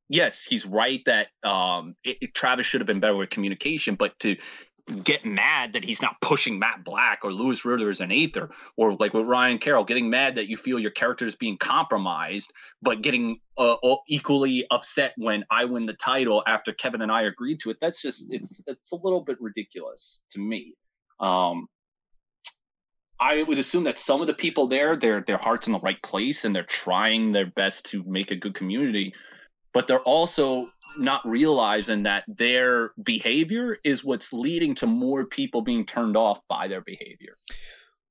[0.08, 4.18] yes, he's right that um it, it- Travis should have been better with communication, but
[4.20, 4.36] to
[5.02, 8.94] get mad that he's not pushing Matt Black or Lewis Ritter as an Aether, or
[8.94, 13.02] like with Ryan Carroll, getting mad that you feel your character is being compromised, but
[13.02, 17.60] getting uh, all- equally upset when I win the title after Kevin and I agreed
[17.60, 17.78] to it.
[17.80, 20.74] That's just it's it's a little bit ridiculous to me.
[21.18, 21.68] Um,
[23.20, 26.00] I would assume that some of the people there, their their hearts in the right
[26.02, 29.14] place, and they're trying their best to make a good community,
[29.74, 35.86] but they're also not realizing that their behavior is what's leading to more people being
[35.86, 37.34] turned off by their behavior.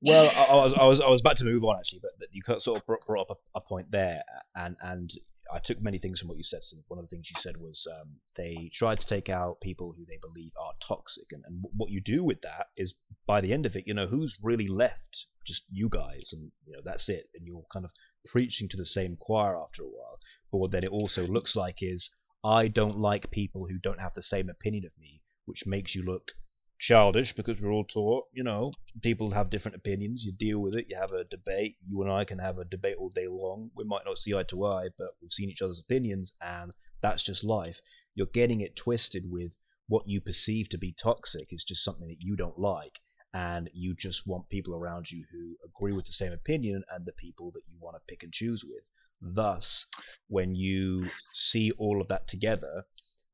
[0.02, 2.42] Well, I, I was I was I was about to move on actually, but you
[2.60, 4.24] sort of brought, brought up a, a point there,
[4.56, 5.12] and and
[5.52, 6.64] I took many things from what you said.
[6.64, 9.94] So one of the things you said was um, they tried to take out people
[9.98, 12.96] who they believe are toxic, and, and what you do with that is
[13.28, 15.26] by the end of it, you know, who's really left?
[15.46, 17.92] Just you guys, and you know that's it, and you're kind of
[18.32, 20.20] preaching to the same choir after a while.
[20.52, 22.12] But what then it also looks like is
[22.44, 26.04] I don't like people who don't have the same opinion of me, which makes you
[26.04, 26.32] look
[26.80, 28.72] childish because we're all taught, you know,
[29.02, 30.24] people have different opinions.
[30.24, 30.86] You deal with it.
[30.88, 31.76] You have a debate.
[31.86, 33.72] You and I can have a debate all day long.
[33.76, 37.24] We might not see eye to eye, but we've seen each other's opinions, and that's
[37.24, 37.82] just life.
[38.16, 42.22] You're getting it twisted with what you perceive to be toxic is just something that
[42.24, 43.00] you don't like,
[43.34, 47.12] and you just want people around you who agree with the same opinion and the
[47.12, 48.84] people that you want to pick and choose with.
[49.22, 49.86] Thus,
[50.28, 52.84] when you see all of that together,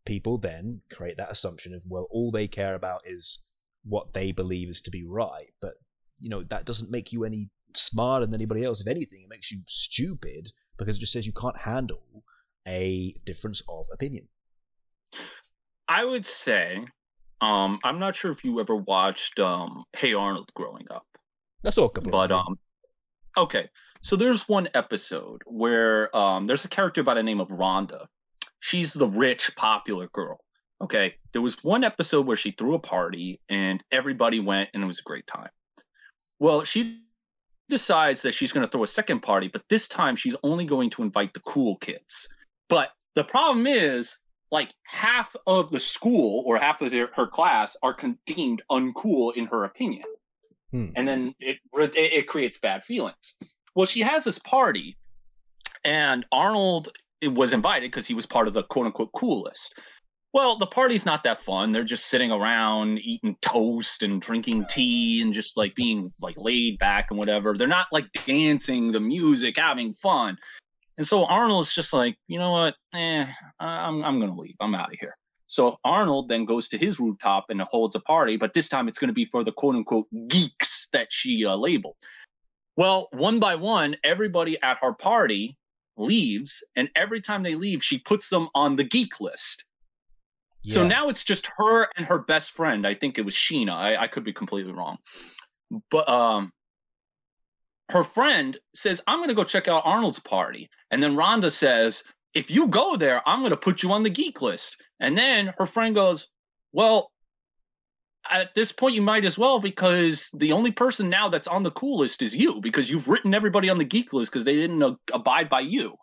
[0.05, 3.43] people then create that assumption of well all they care about is
[3.83, 5.51] what they believe is to be right.
[5.61, 5.73] But
[6.19, 8.81] you know that doesn't make you any smarter than anybody else.
[8.81, 12.23] If anything it makes you stupid because it just says you can't handle
[12.67, 14.27] a difference of opinion.
[15.87, 16.83] I would say,
[17.41, 21.05] um, I'm not sure if you ever watched um, Hey Arnold growing up.
[21.63, 22.57] that's all but um
[23.37, 23.69] okay
[24.01, 28.05] so there's one episode where um there's a character by the name of rhonda.
[28.59, 30.39] She's the rich popular girl
[30.81, 31.15] okay?
[31.31, 34.99] There was one episode where she threw a party and everybody went and it was
[34.99, 35.49] a great time.
[36.39, 37.01] Well she
[37.67, 40.91] decides that she's going to throw a second party but this time she's only going
[40.91, 42.27] to invite the cool kids.
[42.69, 44.17] But the problem is
[44.51, 49.47] like half of the school or half of their, her class are deemed uncool in
[49.47, 50.05] her opinion
[50.75, 50.87] Hmm.
[50.97, 53.35] and then it, it it creates bad feelings.
[53.75, 54.97] Well, she has this party,
[55.85, 56.89] and Arnold
[57.23, 59.79] was invited because he was part of the quote unquote coolest.
[60.33, 61.71] Well, the party's not that fun.
[61.71, 66.77] They're just sitting around eating toast and drinking tea and just like being like laid
[66.77, 67.57] back and whatever.
[67.57, 70.37] They're not like dancing, the music, having fun.
[70.97, 72.75] And so Arnold's just like, you know what?
[72.93, 73.25] Eh,
[73.61, 74.55] I'm I'm gonna leave.
[74.59, 75.15] I'm out of here.
[75.47, 78.99] So Arnold then goes to his rooftop and holds a party, but this time it's
[78.99, 81.95] going to be for the quote unquote geeks that she uh, labeled.
[82.77, 85.57] Well, one by one, everybody at her party
[85.97, 89.65] leaves, and every time they leave, she puts them on the geek list.
[90.67, 92.87] So now it's just her and her best friend.
[92.87, 93.73] I think it was Sheena.
[93.73, 94.97] I, I could be completely wrong.
[95.91, 96.51] But um
[97.91, 100.69] her friend says, I'm gonna go check out Arnold's party.
[100.89, 102.03] And then Rhonda says,
[102.33, 104.77] if you go there, I'm gonna put you on the geek list.
[104.99, 106.27] And then her friend goes,
[106.71, 107.11] Well,
[108.29, 111.71] at this point you might as well because the only person now that's on the
[111.71, 114.81] cool list is you because you've written everybody on the geek list because they didn't
[114.81, 115.95] uh, abide by you.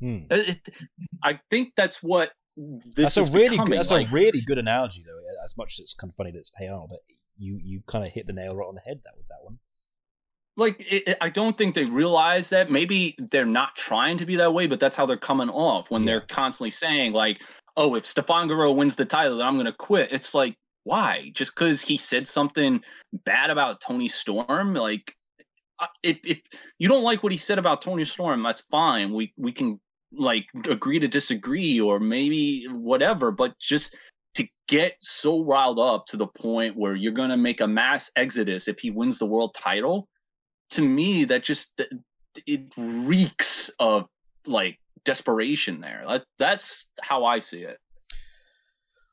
[0.00, 0.20] Hmm.
[0.30, 0.74] It- it-
[1.22, 3.66] I think that's what this that's a really becoming.
[3.72, 5.18] good, that's like, a really good analogy though.
[5.44, 7.00] As much as it's kind of funny that it's Hey Arnold, but
[7.36, 9.58] you you kind of hit the nail right on the head that with that one.
[10.58, 12.70] like it- I don't think they realize that.
[12.70, 16.02] Maybe they're not trying to be that way, but that's how they're coming off when
[16.02, 16.06] Yeah.
[16.06, 17.42] they're constantly saying like,
[17.76, 21.30] "Oh, if Stepan Guerrero wins the title, then I'm going to quit." It's like, why?
[21.34, 22.80] Just because he said something
[23.24, 24.74] bad about Toni Storm?
[24.74, 25.14] Like,
[25.78, 26.40] uh, if if
[26.78, 29.12] you don't like what he said about Toni Storm, that's fine.
[29.12, 29.80] We we can
[30.12, 33.96] like agree to disagree or maybe whatever, but just
[34.36, 38.10] to get so riled up to the point where you're going to make a mass
[38.16, 40.08] exodus if he wins the world title
[40.70, 41.80] to me that just
[42.46, 44.06] it reeks of
[44.46, 47.78] like desperation there that, that's how i see it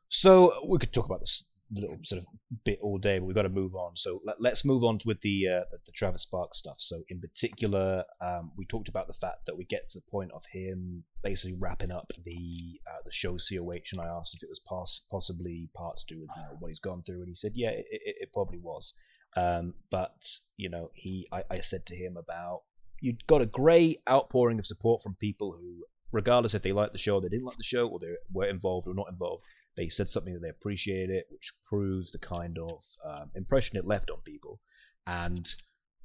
[0.09, 2.27] So we could talk about this little sort of
[2.65, 3.95] bit all day, but we've got to move on.
[3.95, 6.75] So let, let's move on with the, uh, the the Travis Sparks stuff.
[6.77, 10.31] So in particular, um, we talked about the fact that we get to the point
[10.33, 14.49] of him basically wrapping up the uh, the show COH, and I asked if it
[14.49, 17.35] was pos- possibly part to do with you know what he's gone through, and he
[17.35, 18.93] said yeah, it, it, it probably was.
[19.35, 20.27] Um, but
[20.57, 22.61] you know, he I, I said to him about
[23.03, 26.99] you got a great outpouring of support from people who, regardless if they liked the
[26.99, 29.43] show, they didn't like the show, or they were involved or not involved
[29.75, 33.85] they said something that they appreciated it, which proves the kind of um, impression it
[33.85, 34.59] left on people.
[35.07, 35.47] And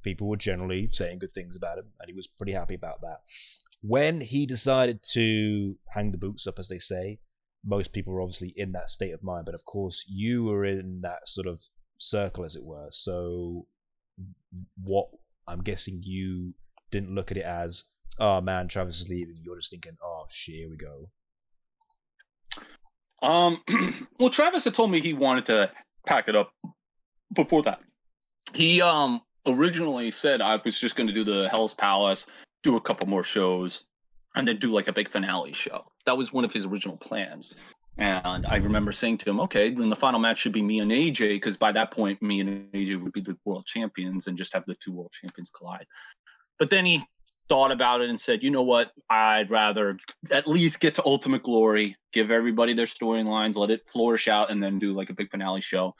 [0.03, 3.19] people were generally saying good things about him, and he was pretty happy about that.
[3.81, 7.19] When he decided to hang the boots up, as they say,
[7.63, 9.45] most people were obviously in that state of mind.
[9.45, 11.59] But of course, you were in that sort of
[11.97, 12.87] circle, as it were.
[12.91, 13.67] So,
[14.81, 15.09] what
[15.47, 16.53] I'm guessing you
[16.91, 17.85] didn't look at it as,
[18.19, 19.35] oh man, Travis is leaving.
[19.43, 21.09] You're just thinking, oh shit, here we go.
[23.21, 23.61] um
[24.19, 25.71] well travis had told me he wanted to
[26.05, 26.51] pack it up
[27.33, 27.79] before that
[28.53, 32.25] he um originally said i was just going to do the hell's palace
[32.63, 33.83] do a couple more shows
[34.35, 37.55] and then do like a big finale show that was one of his original plans
[37.97, 40.91] and i remember saying to him okay then the final match should be me and
[40.91, 44.53] aj because by that point me and aj would be the world champions and just
[44.53, 45.85] have the two world champions collide
[46.59, 47.03] but then he
[47.47, 48.91] thought about it and said you know what?
[49.09, 49.97] I'd rather
[50.31, 54.61] at least get to ultimate glory give everybody their storylines let it flourish out and
[54.61, 55.93] then do like a big finale show.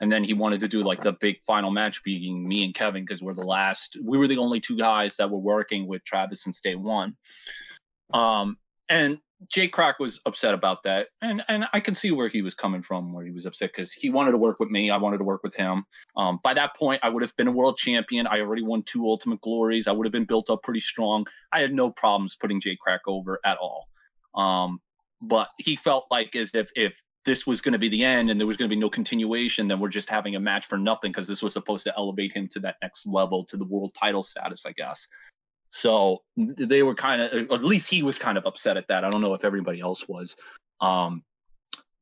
[0.00, 3.04] And then he wanted to do like the big final match being me and kevin
[3.04, 6.42] because we're the last we were the only two guys that were working with travis
[6.42, 7.16] since day one.
[8.12, 8.56] Um
[8.88, 9.18] and
[9.50, 12.82] jay crack was upset about that and and i can see where he was coming
[12.82, 15.24] from where he was upset because he wanted to work with me i wanted to
[15.24, 15.84] work with him.
[16.16, 18.26] Um by that point i would have been a world champion.
[18.26, 19.86] I already won two ultimate glories.
[19.86, 21.26] I would have been built up pretty strong.
[21.52, 23.88] I had no problems putting jay crack over at all.
[24.34, 24.80] Um
[25.20, 28.38] but he felt like as if if this was going to be the end and
[28.38, 31.10] there was going to be no continuation then we're just having a match for nothing
[31.10, 34.22] because this was supposed to elevate him to that next level to the world title
[34.22, 35.06] status i guess
[35.74, 39.10] so they were kind of at least he was kind of upset at that i
[39.10, 40.36] don't know if everybody else was
[40.80, 41.22] um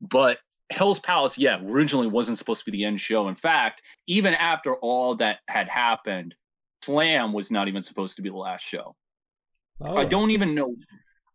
[0.01, 0.37] but
[0.71, 4.75] hell's palace yeah originally wasn't supposed to be the end show in fact even after
[4.75, 6.35] all that had happened
[6.83, 8.95] slam was not even supposed to be the last show
[9.81, 9.97] Oh.
[9.97, 10.75] I don't even know.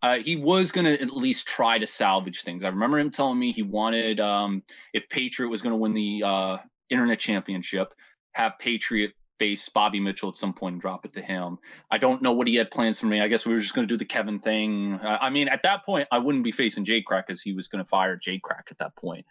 [0.02, 2.64] Uh, he was gonna at least try to salvage things.
[2.64, 4.62] I remember him telling me he wanted um,
[4.92, 6.58] if Patriot was gonna win the uh,
[6.88, 7.92] internet championship,
[8.32, 11.58] have Patriot face Bobby Mitchell at some point and drop it to him.
[11.90, 13.20] I don't know what he had plans for me.
[13.20, 14.98] I guess we were just gonna do the Kevin thing.
[15.02, 17.84] I mean, at that point, I wouldn't be facing Jay Crack because he was gonna
[17.84, 19.26] fire Jay Crack at that point.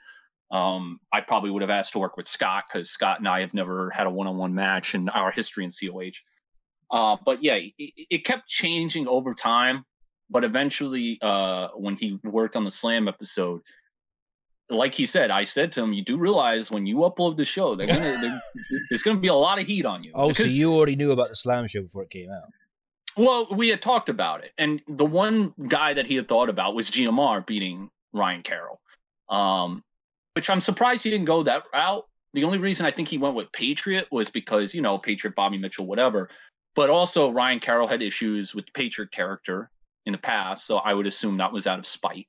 [0.50, 3.54] Um, I probably would have asked to work with Scott because Scott and I have
[3.54, 6.22] never had a one-on-one match in our history in COH.
[6.90, 9.84] Uh, but yeah, it, it kept changing over time.
[10.30, 13.62] But eventually, uh, when he worked on the Slam episode,
[14.70, 17.76] like he said, I said to him, "You do realize when you upload the show,
[17.76, 18.42] they're gonna they're,
[18.90, 21.30] there's gonna be a lot of heat on you." Oh, so you already knew about
[21.30, 22.50] the Slam show before it came out?
[23.18, 26.76] well, we had talked about it, and the one guy that he had thought about
[26.76, 28.80] was GMR beating Ryan Carroll,
[29.30, 29.84] um,
[30.36, 32.06] which I'm surprised he didn't go that route.
[32.34, 35.58] The only reason I think he went with Patriot was because you know Patriot, Bobby
[35.58, 36.30] Mitchell, whatever,
[36.76, 39.72] but also Ryan Carroll had issues with the Patriot character
[40.06, 42.28] in the past, so I would assume that was out of spite.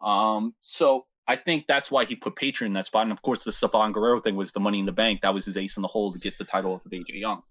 [0.00, 3.44] Um, so I think that's why he put Patriot in that spot, and of course
[3.44, 5.20] the Saban Guerrero thing was the Money in the Bank.
[5.22, 7.42] That was his ace in the hole to get the title off of AJ Young.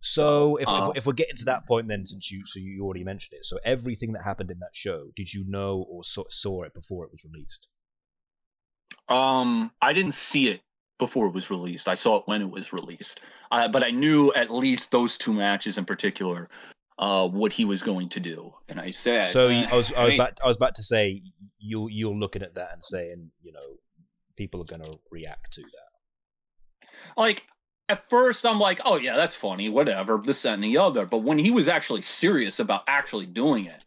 [0.00, 2.82] So if, Uh, if, if we're getting to that point, then since you so you
[2.82, 6.24] already mentioned it, so everything that happened in that show, did you know or saw,
[6.30, 7.68] saw it before it was released?
[9.08, 10.62] Um, I didn't see it
[10.98, 11.88] before it was released.
[11.88, 13.20] I saw it when it was released.
[13.50, 16.48] Uh, but I knew at least those two matches in particular,
[16.98, 18.52] uh, what he was going to do.
[18.68, 21.22] And I said, So I was I was about I was about to say
[21.60, 23.78] you you're looking at that and saying you know
[24.36, 26.88] people are going to react to that.
[27.16, 27.44] like
[27.88, 31.06] at first I'm like, oh yeah, that's funny, whatever, this that, and the other.
[31.06, 33.84] But when he was actually serious about actually doing it,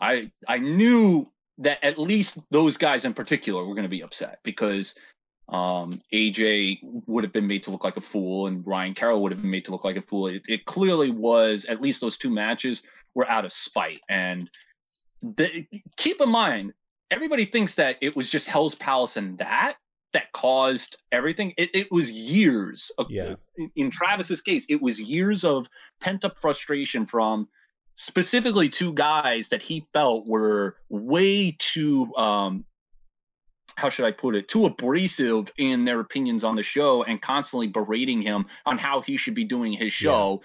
[0.00, 4.38] I I knew that at least those guys in particular were going to be upset
[4.44, 4.94] because
[5.48, 9.32] Um, AJ would have been made to look like a fool, and Ryan Carroll would
[9.32, 10.26] have been made to look like a fool.
[10.28, 11.64] It, it clearly was.
[11.64, 12.82] At least those two matches
[13.14, 14.00] were out of spite.
[14.10, 14.50] And
[15.22, 15.66] the,
[15.96, 16.74] keep in mind,
[17.10, 19.76] everybody thinks that it was just Hell's Palace and that
[20.12, 21.52] that caused everything.
[21.58, 22.90] It, it was years.
[22.98, 23.34] Of, Yeah.
[23.56, 25.68] In, in Travis's case, it was years of
[26.00, 27.48] pent up frustration from
[27.94, 32.64] specifically two guys that he felt were way too um
[33.76, 37.68] how should I put it, too abrasive in their opinions on the show and constantly
[37.68, 40.42] berating him on how he should be doing his show,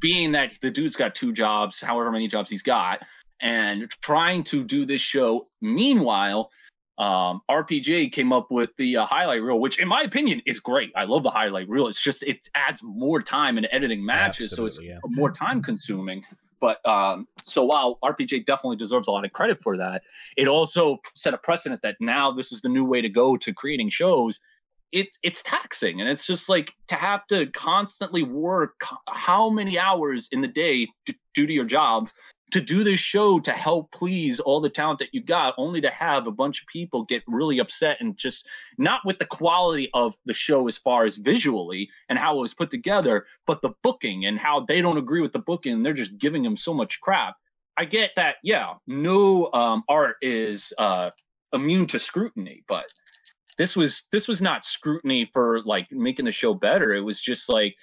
[0.00, 3.02] being that the dude's got two jobs, however many jobs he's got,
[3.40, 5.48] and trying to do this show.
[5.60, 6.50] Meanwhile,
[6.98, 10.92] um, RPJ came up with the uh, highlight reel, which in my opinion is great.
[10.94, 11.86] I love the highlight reel.
[11.86, 14.98] It's just it adds more time in editing matches, so it's yeah.
[15.06, 16.24] more time consuming.
[16.60, 20.02] But um, so while RPJ definitely deserves a lot of credit for that,
[20.36, 23.54] it also set a precedent that now this is the new way to go to
[23.54, 24.40] creating shows.
[24.92, 28.78] It's it's taxing, and it's just like to have to constantly work
[29.08, 32.12] how many hours in the day to, due to your jobs
[32.50, 35.90] to do this show to help please all the talent that you got, only to
[35.90, 38.46] have a bunch of people get really upset and just
[38.78, 42.54] not with the quality of the show as far as visually and how it was
[42.54, 45.92] put together, but the booking and how they don't agree with the booking and they're
[45.92, 47.36] just giving them so much crap.
[47.76, 51.10] I get that, yeah, no um, art is uh,
[51.52, 52.86] immune to scrutiny, but
[53.56, 56.94] this was this was not scrutiny for like making the show better.
[56.94, 57.76] It was just like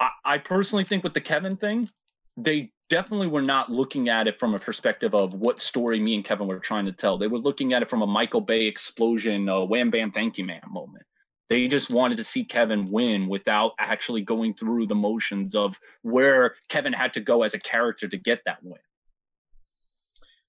[0.00, 1.88] I, I personally think with the Kevin thing,
[2.36, 6.24] they definitely were not looking at it from a perspective of what story me and
[6.24, 7.18] Kevin were trying to tell.
[7.18, 10.60] They were looking at it from a Michael Bay explosion, wham bam, thank you, man
[10.70, 11.04] moment.
[11.48, 16.54] They just wanted to see Kevin win without actually going through the motions of where
[16.68, 18.80] Kevin had to go as a character to get that win.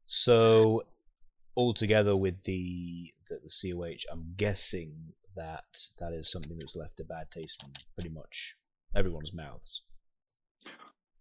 [0.06, 0.84] So,
[1.58, 5.66] altogether with the, the the COH, I'm guessing that
[6.00, 8.56] that is something that's left a bad taste in pretty much
[8.96, 9.82] everyone's mouths.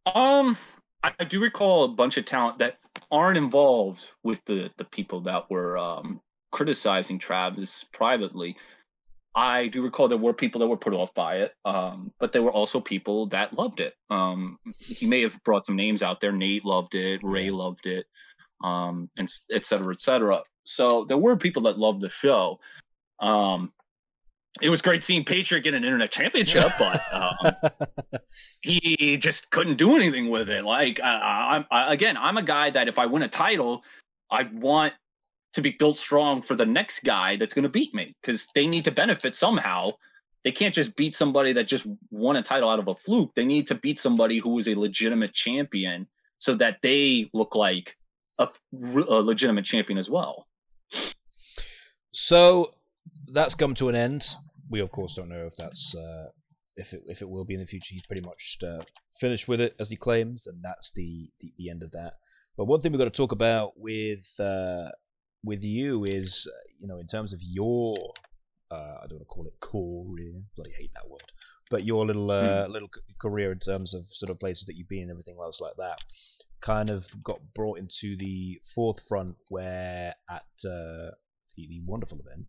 [0.07, 0.57] Um,
[1.03, 2.79] I, do recall a bunch of talent that
[3.11, 8.57] aren't involved with the the people that were um, criticizing Travis privately.
[9.35, 12.43] I do recall there were people that were put off by it, um, but there
[12.43, 13.95] were also people that loved it.
[14.11, 16.33] Um, he may have brought some names out there.
[16.33, 17.21] Nate loved it.
[17.23, 18.07] Ray loved it,
[18.63, 20.43] um, and et cetera, et cetera.
[20.65, 22.61] So there were people that loved the show.
[23.21, 23.73] Um,
[24.61, 27.53] it was great seeing Patriot get an internet championship, but um,
[28.63, 30.65] he just couldn't do anything with it.
[30.65, 33.83] Like I, I'm I, again, I'm a guy that if I win a title,
[34.31, 34.93] I want
[35.55, 38.67] to be built strong for the next guy that's going to beat me because they
[38.67, 39.93] need to benefit somehow.
[40.45, 43.35] They can't just beat somebody that just won a title out of a fluke.
[43.35, 46.09] They need to beat somebody who is a legitimate champion
[46.41, 47.97] so that they look like
[48.39, 50.49] a, a legitimate champion as well.
[52.13, 52.75] So
[53.33, 54.27] that's come to an end.
[54.71, 56.27] We of course don't know if that's uh,
[56.77, 57.91] if it if it will be in the future.
[57.91, 58.83] He's pretty much uh,
[59.21, 62.15] finished with it as he claims, and that's the, the the end of that.
[62.57, 64.91] But one thing we've got to talk about with uh,
[65.45, 67.95] with you is uh, you know in terms of your
[68.71, 70.43] uh, I don't want to call it career.
[70.57, 71.33] Bloody hate that word.
[71.71, 72.89] But your little uh, little
[73.21, 75.99] career in terms of sort of places that you've been and everything else like that,
[76.63, 81.13] kind of got brought into the forefront where at uh,
[81.57, 82.47] the, the wonderful event,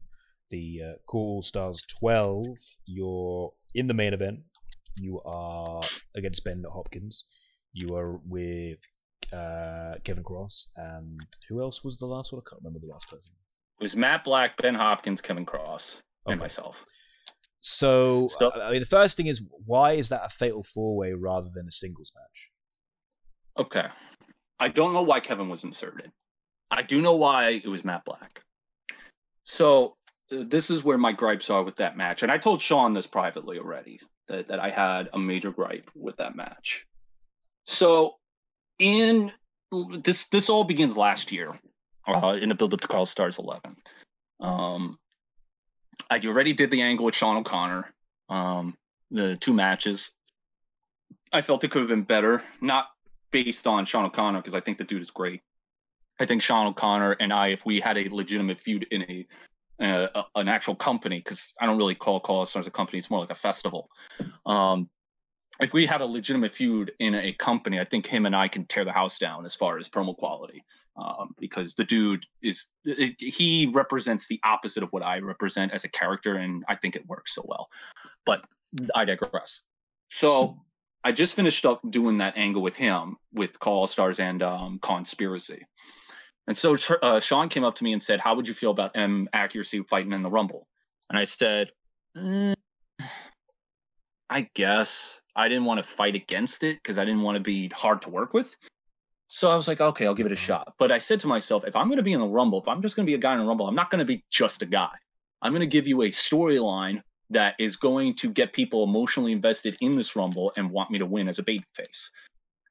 [0.53, 2.45] the uh, Cool Stars 12,
[2.85, 4.39] you're in the main event.
[4.97, 5.81] You are
[6.15, 7.25] against Ben Hopkins.
[7.73, 8.77] You are with
[9.33, 12.41] uh, Kevin Cross, and who else was the last one?
[12.45, 13.31] I can't remember the last person.
[13.79, 16.77] It was Matt Black, Ben Hopkins, Kevin Cross, and myself.
[17.61, 21.13] So, So- I mean, the first thing is why is that a fatal four way
[21.13, 23.65] rather than a singles match?
[23.65, 23.87] Okay.
[24.59, 26.11] I don't know why Kevin was inserted.
[26.69, 28.43] I do know why it was Matt Black.
[29.45, 29.95] So
[30.30, 32.24] this is where my gripes are with that match.
[32.24, 36.17] And I told Sean this privately already that, that I had a major gripe with
[36.17, 36.86] that match.
[37.65, 38.15] So
[38.80, 39.32] in
[40.03, 41.59] this this all begins last year
[42.07, 43.76] uh, in the build up to Call Stars 11.
[44.39, 44.97] Um,
[46.09, 47.93] I already did the angle with Sean O'Connor,
[48.30, 48.76] um,
[49.11, 50.11] the two matches.
[51.32, 52.88] I felt it could have been better, not
[53.32, 55.41] based on Sean O'Connor because I think the dude is great.
[56.19, 59.26] I think Sean O'Connor and I, if we had a legitimate feud in a
[59.80, 63.32] an actual company, because I don't really call Call Stars a company; it's more like
[63.32, 63.89] a festival.
[64.45, 64.89] Um,
[65.59, 68.65] if we had a legitimate feud in a company, I think him and I can
[68.65, 70.63] tear the house down as far as promo quality,
[70.97, 75.84] um, because the dude is it, he represents the opposite of what I represent as
[75.84, 77.69] a character, and I think it works so well.
[78.26, 78.45] But
[78.95, 79.61] I digress.
[80.09, 80.57] So
[81.03, 85.65] I just finished up doing that angle with him with Call Stars and um, Conspiracy.
[86.47, 88.91] And so uh, Sean came up to me and said, "How would you feel about
[88.95, 90.67] M accuracy fighting in the Rumble?"
[91.09, 91.71] And I said,
[92.17, 92.55] "Mm,
[94.29, 97.69] I guess I didn't want to fight against it because I didn't want to be
[97.69, 98.55] hard to work with.
[99.27, 100.73] So I was like, okay, I'll give it a shot.
[100.77, 102.81] But I said to myself, if I'm going to be in the Rumble, if I'm
[102.81, 104.61] just going to be a guy in the Rumble, I'm not going to be just
[104.61, 104.91] a guy.
[105.41, 109.75] I'm going to give you a storyline that is going to get people emotionally invested
[109.81, 112.09] in this Rumble and want me to win as a babyface.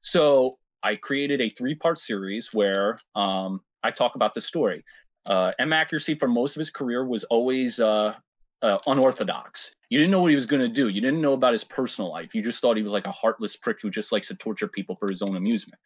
[0.03, 4.85] So I created a three part series where um, I talk about the story.
[5.29, 8.15] Uh, M Accuracy for most of his career was always uh,
[8.63, 9.75] uh, unorthodox.
[9.91, 10.89] You didn't know what he was going to do.
[10.89, 12.35] You didn't know about his personal life.
[12.35, 14.97] You just thought he was like a heartless prick who just likes to torture people
[14.97, 15.81] for his own amusement.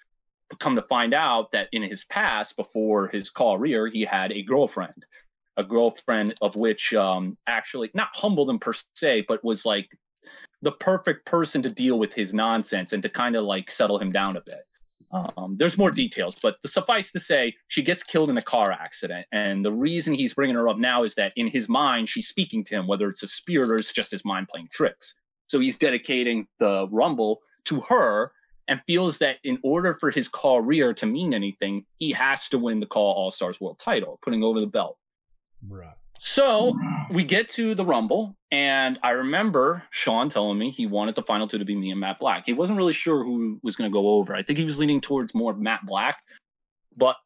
[0.49, 4.43] But come to find out that in his past, before his career, he had a
[4.43, 5.05] girlfriend,
[5.57, 9.89] a girlfriend of which um, actually not humbled him per se, but was like
[10.63, 14.13] the perfect person to deal with his nonsense and to kind of like settle him
[14.13, 14.63] down a bit.
[15.37, 19.27] Um, there's more details, but suffice to say, she gets killed in a car accident.
[19.33, 22.65] And the reason he's bringing her up now is that in his mind, she's speaking
[22.65, 25.15] to him, whether it's a spirit or it's just his mind playing tricks.
[25.47, 28.33] So he's dedicating the Rumble to her
[28.69, 32.81] and feels that in order for his career to mean anything, he has to win
[32.81, 34.99] the Call All Stars World title, putting over the belt.
[35.67, 35.95] Right.
[36.19, 36.77] So
[37.11, 41.47] we get to the Rumble, and I remember Sean telling me he wanted the final
[41.47, 42.45] two to be me and Matt Black.
[42.47, 44.35] He wasn't really sure who was going to go over.
[44.35, 46.19] I think he was leaning towards more Matt Black.
[46.97, 47.17] But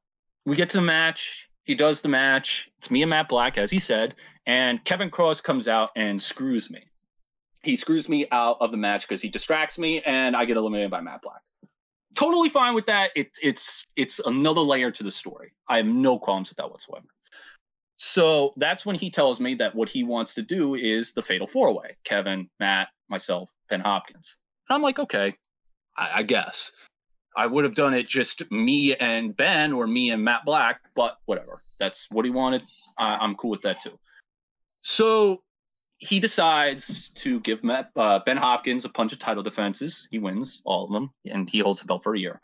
[0.45, 1.49] we get to the match.
[1.64, 2.68] He does the match.
[2.78, 4.14] It's me and Matt Black, as he said.
[4.47, 6.82] And Kevin Cross comes out and screws me.
[7.62, 10.91] He screws me out of the match because he distracts me, and I get eliminated
[10.91, 11.43] by Matt Black.
[12.16, 13.11] Totally fine with that.
[13.14, 15.53] It's it's it's another layer to the story.
[15.68, 17.07] I have no qualms with that whatsoever.
[18.03, 21.46] So that's when he tells me that what he wants to do is the fatal
[21.46, 24.38] four way Kevin, Matt, myself, Ben Hopkins.
[24.66, 25.34] And I'm like, okay,
[25.98, 26.72] I, I, guess.
[27.36, 31.18] I would have done it just me and Ben or me and Matt Black, but
[31.26, 31.61] whatever.
[31.78, 32.62] That's what he wanted.
[32.98, 33.98] I, I'm cool with that too.
[34.80, 35.42] So
[35.98, 40.09] he decides to give Matt, uh, Ben Hopkins a bunch of title defenses.
[40.11, 42.40] He wins all of them, and he holds the belt for a year.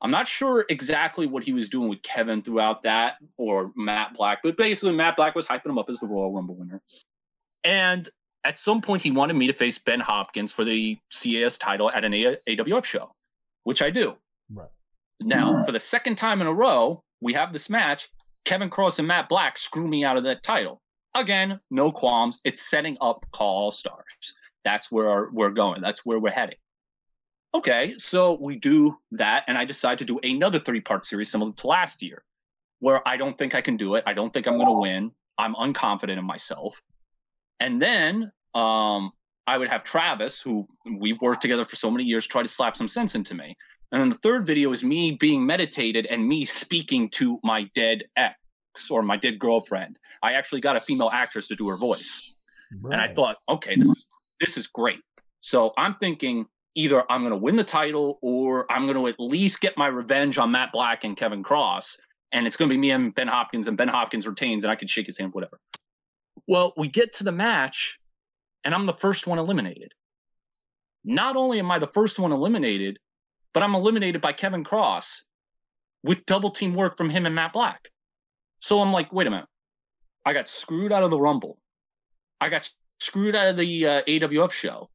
[0.00, 4.40] I'm not sure exactly what he was doing with Kevin throughout that or Matt Black,
[4.44, 6.80] but basically Matt Black was hyping him up as the Royal Rumble winner.
[7.64, 8.08] And
[8.44, 12.04] at some point, he wanted me to face Ben Hopkins for the CAS title at
[12.04, 13.12] an A- AWF show,
[13.64, 14.14] which I do.
[14.52, 14.68] Right.
[15.20, 18.08] Now, for the second time in a row, we have this match.
[18.44, 20.80] Kevin Cross and Matt Black screw me out of that title.
[21.14, 22.40] Again, no qualms.
[22.44, 24.04] It's setting up Call Stars.
[24.64, 25.80] That's where we're going.
[25.80, 26.58] That's where we're heading.
[27.54, 31.52] Okay, so we do that, and I decide to do another three part series similar
[31.52, 32.22] to last year,
[32.80, 34.04] where I don't think I can do it.
[34.06, 35.10] I don't think I'm going to win.
[35.38, 36.80] I'm unconfident in myself.
[37.60, 39.12] And then um,
[39.46, 40.68] I would have Travis, who
[40.98, 43.56] we've worked together for so many years, try to slap some sense into me.
[43.92, 48.04] And then the third video is me being meditated and me speaking to my dead
[48.16, 48.36] ex
[48.90, 49.98] or my dead girlfriend.
[50.22, 52.34] I actually got a female actress to do her voice.
[52.80, 52.92] Right.
[52.92, 54.06] And I thought, okay, this is
[54.40, 55.00] this is great.
[55.40, 56.46] So I'm thinking
[56.78, 59.88] either I'm going to win the title or I'm going to at least get my
[59.88, 61.96] revenge on Matt Black and Kevin Cross.
[62.30, 64.76] And it's going to be me and Ben Hopkins, and Ben Hopkins retains, and I
[64.76, 65.58] can shake his hand, whatever.
[66.46, 67.98] Well, we get to the match,
[68.64, 69.92] and I'm the first one eliminated.
[71.04, 72.98] Not only am I the first one eliminated,
[73.54, 75.24] but I'm eliminated by Kevin Cross
[76.04, 77.88] with double team work from him and Matt Black.
[78.60, 79.48] So I'm like, wait a minute.
[80.24, 81.58] I got screwed out of the Rumble.
[82.40, 82.70] I got
[83.00, 84.90] screwed out of the uh, AWF show.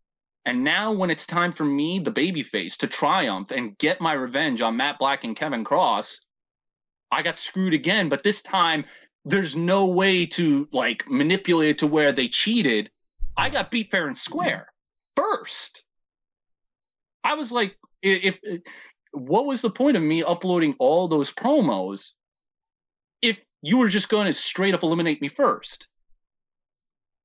[0.45, 4.61] And now, when it's time for me, the babyface, to triumph and get my revenge
[4.61, 6.19] on Matt Black and Kevin Cross,
[7.11, 8.09] I got screwed again.
[8.09, 8.83] But this time,
[9.23, 12.89] there's no way to like manipulate to where they cheated.
[13.37, 14.67] I got beat fair and square
[15.15, 15.83] first.
[17.23, 18.61] I was like, if, if
[19.11, 22.11] what was the point of me uploading all those promos
[23.21, 25.87] if you were just going to straight up eliminate me first?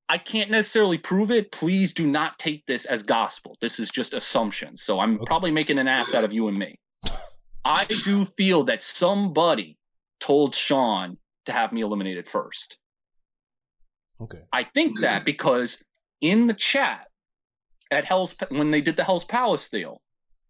[0.08, 1.52] I can't necessarily prove it.
[1.52, 3.56] Please do not take this as gospel.
[3.60, 4.76] This is just assumption.
[4.76, 5.24] So I'm Okay.
[5.26, 6.78] probably making an ass out of you and me.
[7.64, 9.76] I do feel that somebody
[10.20, 12.78] told Sean to have me eliminated first.
[14.20, 14.42] Okay.
[14.52, 15.82] I think that because
[16.20, 17.06] in the chat
[17.90, 20.00] at Hell's when they did the Hell's Palace deal,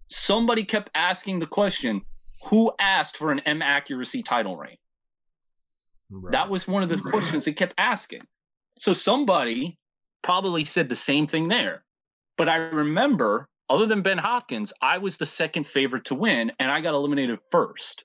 [0.08, 2.00] somebody kept asking the question,
[2.44, 4.76] who asked for an M accuracy title reign?
[6.10, 6.32] Right.
[6.32, 8.22] That was one of the questions they kept asking.
[8.78, 9.76] So somebody
[10.22, 11.84] probably said the same thing there.
[12.36, 16.70] But I remember, other than Ben Hopkins, I was the second favorite to win, and
[16.70, 18.04] I got eliminated first.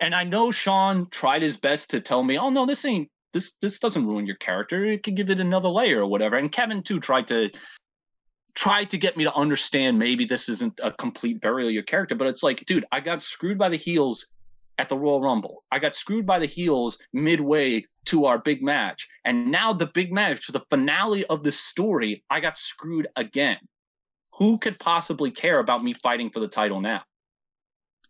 [0.00, 3.52] And I know Sean tried his best to tell me, "Oh no, this ain't this.
[3.60, 4.84] This doesn't ruin your character.
[4.84, 7.50] It could give it another layer or whatever." And Kevin too tried to
[8.54, 12.14] tried to get me to understand maybe this isn't a complete burial of your character,
[12.14, 14.26] but it's like, dude, I got screwed by the heels
[14.82, 15.62] at the Royal Rumble.
[15.70, 19.08] I got screwed by the heels midway to our big match.
[19.24, 23.58] And now the big match, to the finale of the story, I got screwed again.
[24.38, 27.02] Who could possibly care about me fighting for the title now?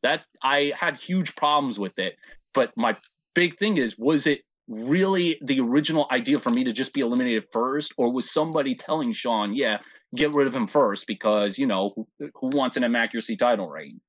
[0.03, 2.16] That I had huge problems with it.
[2.55, 2.97] But my
[3.35, 7.45] big thing is, was it really the original idea for me to just be eliminated
[7.53, 9.79] first, or was somebody telling Sean, yeah,
[10.14, 14.01] get rid of him first because you know who, who wants an accuracy title reign?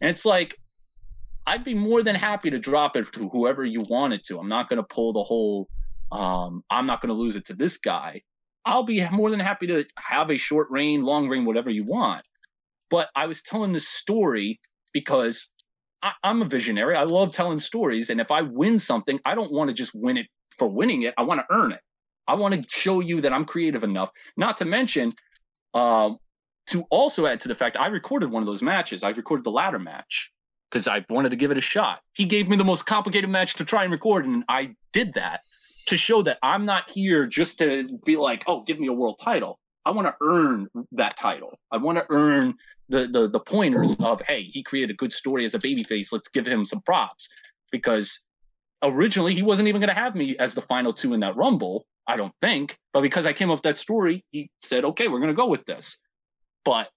[0.00, 0.58] And it's like
[1.48, 4.38] I'd be more than happy to drop it to whoever you wanted to.
[4.38, 5.66] I'm not going to pull the whole.
[6.12, 8.20] Um, I'm not going to lose it to this guy.
[8.66, 12.28] I'll be more than happy to have a short reign, long reign, whatever you want.
[12.90, 14.60] But I was telling this story
[14.92, 15.50] because
[16.02, 16.94] I, I'm a visionary.
[16.94, 20.18] I love telling stories, and if I win something, I don't want to just win
[20.18, 20.26] it
[20.58, 21.14] for winning it.
[21.16, 21.80] I want to earn it.
[22.26, 24.10] I want to show you that I'm creative enough.
[24.36, 25.12] Not to mention,
[25.72, 26.18] um,
[26.66, 29.02] to also add to the fact I recorded one of those matches.
[29.02, 30.30] I recorded the ladder match
[30.70, 32.00] because I wanted to give it a shot.
[32.14, 35.40] He gave me the most complicated match to try and record, and I did that
[35.86, 39.18] to show that I'm not here just to be like, oh, give me a world
[39.22, 39.58] title.
[39.86, 41.58] I want to earn that title.
[41.72, 42.54] I want to earn
[42.90, 46.08] the, the the pointers of hey, he created a good story as a babyface.
[46.12, 47.28] Let's give him some props
[47.70, 48.20] because
[48.82, 51.86] originally he wasn't even going to have me as the final two in that rumble.
[52.06, 55.18] I don't think, but because I came up with that story, he said, okay, we're
[55.18, 55.98] going to go with this.
[56.64, 56.88] But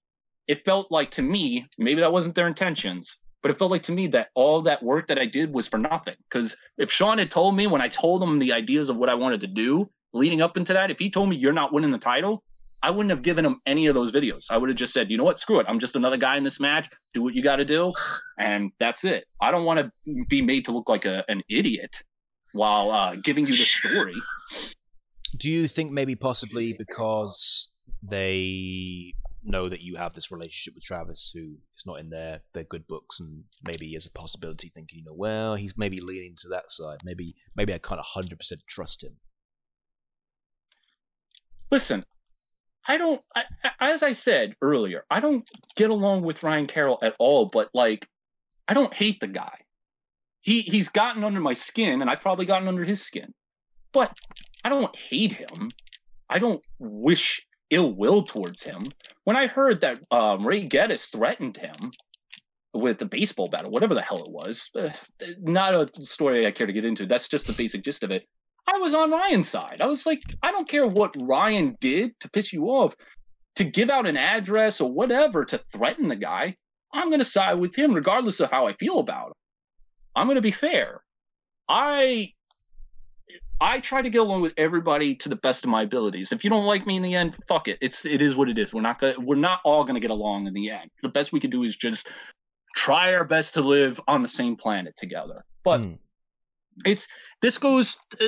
[0.47, 3.91] it felt like to me, maybe that wasn't their intentions, but it felt like to
[3.91, 6.15] me that all that work that I did was for nothing.
[6.29, 9.15] Because if Sean had told me when I told him the ideas of what I
[9.15, 11.97] wanted to do leading up into that, if he told me you're not winning the
[11.97, 12.43] title,
[12.83, 14.45] I wouldn't have given him any of those videos.
[14.49, 15.65] I would have just said, you know what, screw it.
[15.69, 16.89] I'm just another guy in this match.
[17.13, 17.91] Do what you got to do,
[18.39, 19.25] and that's it.
[19.39, 21.95] I don't want to be made to look like a, an idiot
[22.53, 24.15] while uh, giving you the story.
[25.37, 27.69] Do you think maybe possibly because
[28.01, 29.13] they
[29.43, 32.87] know that you have this relationship with Travis, who is not in their their good
[32.87, 36.69] books, and maybe is a possibility, thinking, you know, well, he's maybe leaning to that
[36.71, 36.99] side.
[37.03, 39.17] Maybe maybe I can't hundred percent trust him.
[41.71, 42.05] Listen,
[42.87, 43.21] I don't.
[43.35, 43.43] I,
[43.79, 47.45] as I said earlier, I don't get along with Ryan Carroll at all.
[47.45, 48.07] But like,
[48.67, 49.59] I don't hate the guy.
[50.41, 53.33] He he's gotten under my skin, and I've probably gotten under his skin.
[53.93, 54.17] But
[54.63, 55.71] I don't hate him.
[56.29, 58.85] I don't wish ill will towards him.
[59.23, 61.91] When I heard that um, Ray Geddes threatened him
[62.73, 64.89] with the baseball bat or whatever the hell it was, uh,
[65.39, 67.05] not a story I care to get into.
[67.05, 68.27] That's just the basic gist of it.
[68.67, 69.81] I was on Ryan's side.
[69.81, 72.95] I was like, I don't care what Ryan did to piss you off,
[73.55, 76.55] to give out an address or whatever to threaten the guy.
[76.93, 79.33] I'm going to side with him regardless of how I feel about him.
[80.15, 81.01] I'm going to be fair.
[81.67, 82.33] I
[83.61, 86.31] I try to get along with everybody to the best of my abilities.
[86.31, 87.77] If you don't like me in the end, fuck it.
[87.79, 88.73] It's it is what it is.
[88.73, 90.89] We're not gonna we're not all gonna get along in the end.
[91.03, 92.11] The best we can do is just
[92.75, 95.45] try our best to live on the same planet together.
[95.63, 95.99] But Mm.
[96.85, 97.07] it's
[97.41, 97.97] this goes.
[98.19, 98.25] Uh,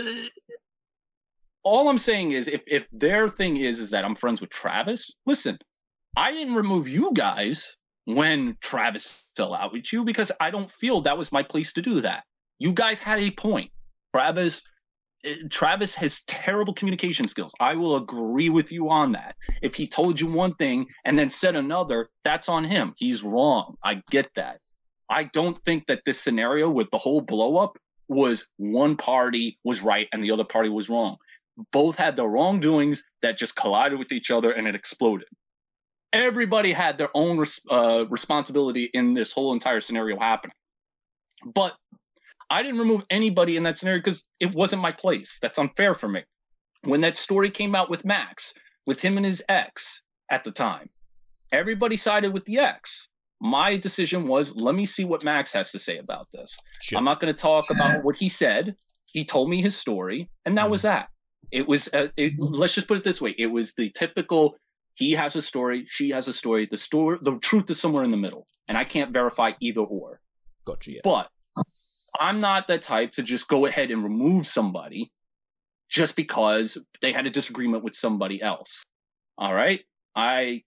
[1.63, 5.11] all I'm saying is, if if their thing is is that I'm friends with Travis,
[5.25, 5.57] listen,
[6.15, 7.75] I didn't remove you guys
[8.05, 11.81] when Travis fell out with you because I don't feel that was my place to
[11.81, 12.23] do that.
[12.59, 13.71] You guys had a point.
[14.13, 14.61] Travis
[15.49, 17.53] Travis has terrible communication skills.
[17.59, 19.35] I will agree with you on that.
[19.61, 22.93] If he told you one thing and then said another, that's on him.
[22.97, 23.75] He's wrong.
[23.83, 24.59] I get that.
[25.09, 29.81] I don't think that this scenario with the whole blow up was one party was
[29.81, 31.17] right and the other party was wrong.
[31.71, 35.27] Both had their wrongdoings that just collided with each other and it exploded.
[36.11, 40.53] Everybody had their own res- uh, responsibility in this whole entire scenario happening.
[41.45, 41.73] But
[42.53, 45.39] I didn't remove anybody in that scenario because it wasn't my place.
[45.41, 46.21] That's unfair for me.
[46.83, 48.53] When that story came out with Max,
[48.85, 50.87] with him and his ex at the time,
[51.51, 53.07] everybody sided with the ex.
[53.41, 56.55] My decision was let me see what Max has to say about this.
[56.81, 56.99] Sure.
[56.99, 58.75] I'm not going to talk about what he said.
[59.13, 61.09] He told me his story, and that was that.
[61.51, 64.57] It was, uh, it, let's just put it this way it was the typical
[64.93, 66.67] he has a story, she has a story.
[66.69, 70.21] The story, the truth is somewhere in the middle, and I can't verify either or.
[70.65, 70.93] Gotcha.
[70.93, 71.01] Yeah.
[71.03, 71.29] But
[72.19, 75.11] I'm not that type to just go ahead and remove somebody
[75.89, 78.83] just because they had a disagreement with somebody else.
[79.37, 79.81] All right.
[80.15, 80.63] I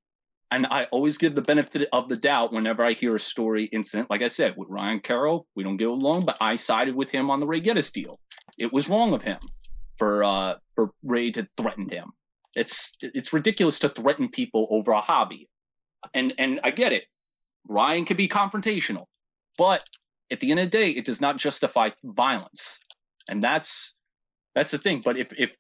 [0.51, 4.11] and I always give the benefit of the doubt whenever I hear a story incident.
[4.11, 7.31] Like I said, with Ryan Carroll, we don't get along, but I sided with him
[7.31, 8.21] on the Ray Geddes deal.
[8.59, 9.39] It was wrong of him
[9.99, 12.13] for uh for Ray to threaten him.
[12.55, 15.49] It's it's ridiculous to threaten people over a hobby.
[16.15, 17.05] And and I get it.
[17.69, 19.07] Ryan can be confrontational,
[19.59, 19.89] but
[20.31, 22.79] at the end of the day, it does not justify violence.
[23.29, 23.95] And that's
[24.55, 25.03] that's the thing.
[25.05, 25.51] But if if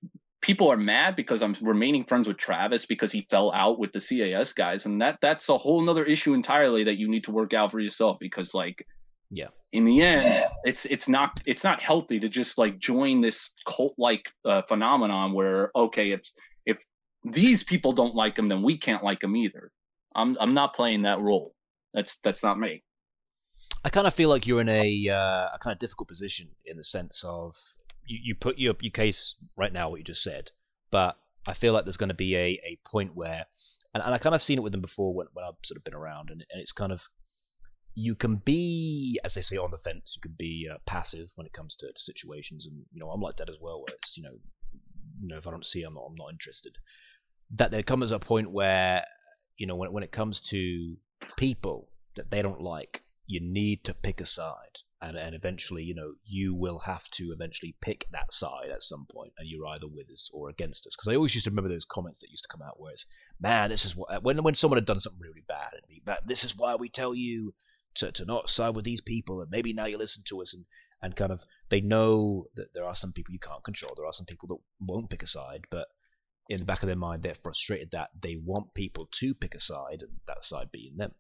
[0.40, 4.00] people are mad because I'm remaining friends with Travis because he fell out with the
[4.00, 7.54] CAS guys, and that that's a whole nother issue entirely that you need to work
[7.54, 8.18] out for yourself.
[8.20, 8.86] Because like
[9.30, 9.48] Yeah.
[9.72, 13.94] In the end, it's it's not it's not healthy to just like join this cult
[13.98, 16.22] like uh, phenomenon where okay, if
[16.64, 16.78] if
[17.24, 19.70] these people don't like him, then we can't like him either.
[20.14, 21.54] I'm I'm not playing that role.
[21.92, 22.82] That's that's not me.
[23.84, 26.76] I kind of feel like you're in a uh, a kind of difficult position in
[26.76, 27.54] the sense of
[28.06, 30.50] you, you put your your case right now what you just said,
[30.90, 31.16] but
[31.48, 33.46] I feel like there's going to be a, a point where,
[33.94, 35.84] and, and I kind of seen it with them before when, when I've sort of
[35.84, 37.02] been around, and, and it's kind of
[37.94, 40.14] you can be, as they say, on the fence.
[40.16, 43.20] You can be uh, passive when it comes to, to, situations, and you know I'm
[43.20, 43.80] like that as well.
[43.80, 44.38] Where it's you know,
[45.20, 46.76] you know if I don't see, I'm not, I'm not interested.
[47.54, 49.04] That there comes a point where
[49.56, 50.96] you know when when it comes to
[51.36, 55.94] people that they don't like, you need to pick a side and and eventually you
[55.94, 59.86] know you will have to eventually pick that side at some point and you're either
[59.86, 60.96] with us or against us.
[60.96, 63.06] Because i always used to remember those comments that used to come out where it's
[63.40, 66.02] man this is what uh, when when someone had done something really bad and be
[66.24, 67.54] this is why we tell you
[67.94, 70.64] to, to not side with these people and maybe now you listen to us and
[71.02, 73.92] and kind of they know that there are some people you can't control.
[73.96, 75.88] There are some people that won't pick a side but
[76.48, 79.60] in the back of their mind they're frustrated that they want people to pick a
[79.60, 81.12] side and that side being them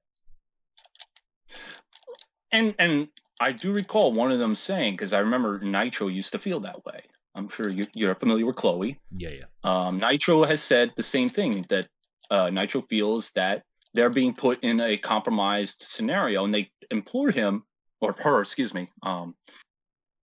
[2.52, 3.08] and and
[3.40, 6.84] I do recall one of them saying because I remember Nitro used to feel that
[6.84, 7.02] way.
[7.34, 8.98] I'm sure you, you're familiar with Chloe.
[9.16, 9.44] Yeah, yeah.
[9.62, 11.86] Um, Nitro has said the same thing that
[12.30, 17.64] uh, Nitro feels that they're being put in a compromised scenario, and they implore him
[18.00, 18.88] or her, excuse me.
[19.02, 19.34] Um,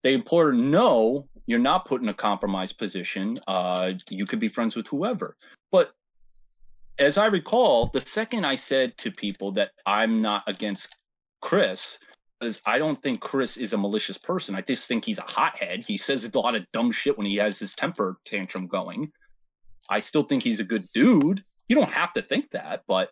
[0.02, 3.38] they implore, no, you're not put in a compromised position.
[3.46, 5.36] Uh, you could be friends with whoever.
[5.70, 5.92] But
[6.98, 10.96] as I recall, the second I said to people that I'm not against
[11.40, 11.98] Chris,
[12.44, 14.54] is I don't think Chris is a malicious person.
[14.54, 15.84] I just think he's a hothead.
[15.84, 19.10] He says a lot of dumb shit when he has his temper tantrum going.
[19.90, 21.42] I still think he's a good dude.
[21.68, 23.10] You don't have to think that, but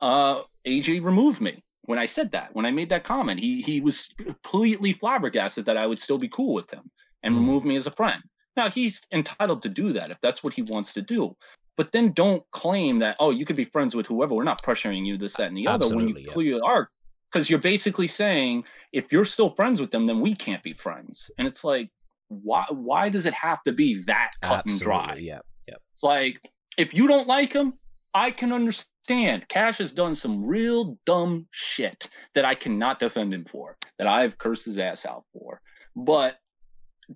[0.00, 2.54] uh, AJ removed me when I said that.
[2.54, 6.28] When I made that comment, he he was completely flabbergasted that I would still be
[6.28, 6.90] cool with him
[7.22, 7.38] and mm.
[7.38, 8.22] remove me as a friend.
[8.56, 11.36] Now he's entitled to do that if that's what he wants to do.
[11.76, 14.34] But then don't claim that oh you could be friends with whoever.
[14.34, 16.32] We're not pressuring you this that and the Absolutely, other when you yeah.
[16.32, 16.90] clearly are
[17.34, 21.30] because you're basically saying if you're still friends with them, then we can't be friends.
[21.36, 21.90] And it's like,
[22.28, 22.64] why?
[22.70, 25.14] Why does it have to be that cut Absolutely, and dry?
[25.16, 25.74] Yeah, yeah.
[26.02, 26.40] Like,
[26.78, 27.74] if you don't like him,
[28.14, 29.48] I can understand.
[29.48, 34.38] Cash has done some real dumb shit that I cannot defend him for, that I've
[34.38, 35.60] cursed his ass out for.
[35.96, 36.36] But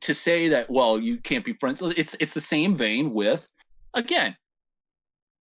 [0.00, 3.46] to say that, well, you can't be friends, it's it's the same vein with,
[3.94, 4.36] again,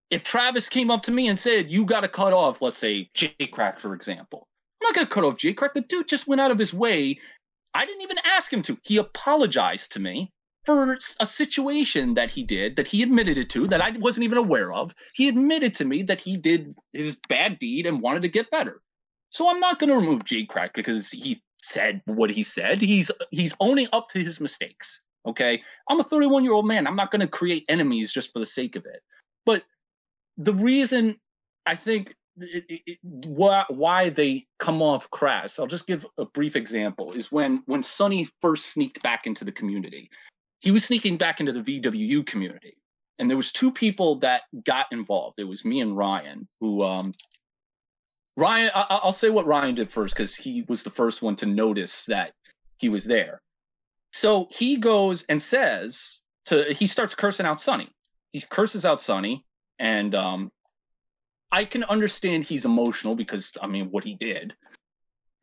[0.10, 3.10] if Travis came up to me and said, you got to cut off, let's say,
[3.14, 4.48] Jay Crack, for example,
[4.82, 5.74] I'm not going to cut off Jay Crack.
[5.74, 7.20] The dude just went out of his way.
[7.74, 8.78] I didn't even ask him to.
[8.84, 10.32] He apologized to me
[10.66, 14.38] for a situation that he did that he admitted it to that I wasn't even
[14.38, 14.94] aware of.
[15.14, 18.82] He admitted to me that he did his bad deed and wanted to get better.
[19.30, 22.82] So I'm not going to remove Jay Crack because he said what he said.
[22.82, 25.02] He's he's owning up to his mistakes.
[25.26, 26.88] Okay, I'm a 31 year old man.
[26.88, 29.02] I'm not going to create enemies just for the sake of it.
[29.46, 29.64] But
[30.38, 31.18] the reason
[31.66, 35.60] I think it, it, why they come off crass.
[35.60, 37.14] I'll just give a brief example.
[37.14, 40.10] Is when when Sonny first sneaked back into the community,
[40.60, 42.78] he was sneaking back into the VWU community,
[43.20, 45.40] and there was two people that got involved.
[45.40, 47.14] It was me and Ryan, who um,
[48.36, 48.72] Ryan.
[48.74, 52.06] I, will say what Ryan did first because he was the first one to notice
[52.06, 52.34] that
[52.78, 53.42] he was there.
[54.12, 57.90] So he goes and says to he starts cursing out Sonny.
[58.32, 59.46] He curses out Sonny,
[59.80, 60.52] and um,
[61.52, 64.56] I can understand he's emotional because I mean what he did.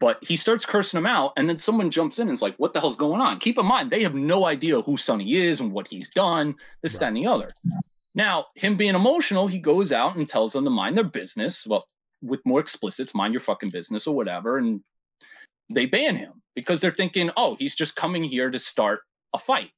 [0.00, 2.72] But he starts cursing him out, and then someone jumps in and is like, "What
[2.72, 5.72] the hell's going on?" Keep in mind, they have no idea who Sonny is and
[5.72, 7.00] what he's done, this, right.
[7.00, 7.48] that, and the other.
[8.14, 11.66] Now, him being emotional, he goes out and tells them to mind their business.
[11.66, 11.86] Well,
[12.22, 14.82] with more explicits, mind your fucking business or whatever, and
[15.72, 19.00] they ban him because they're thinking, "Oh, he's just coming here to start
[19.32, 19.70] a fight."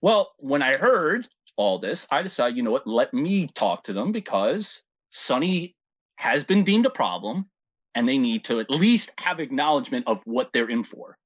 [0.00, 3.92] Well, when I heard all this, I decided, you know what, let me talk to
[3.92, 5.76] them because Sonny
[6.16, 7.48] has been deemed a problem,
[7.94, 11.16] and they need to at least have acknowledgement of what they're in for.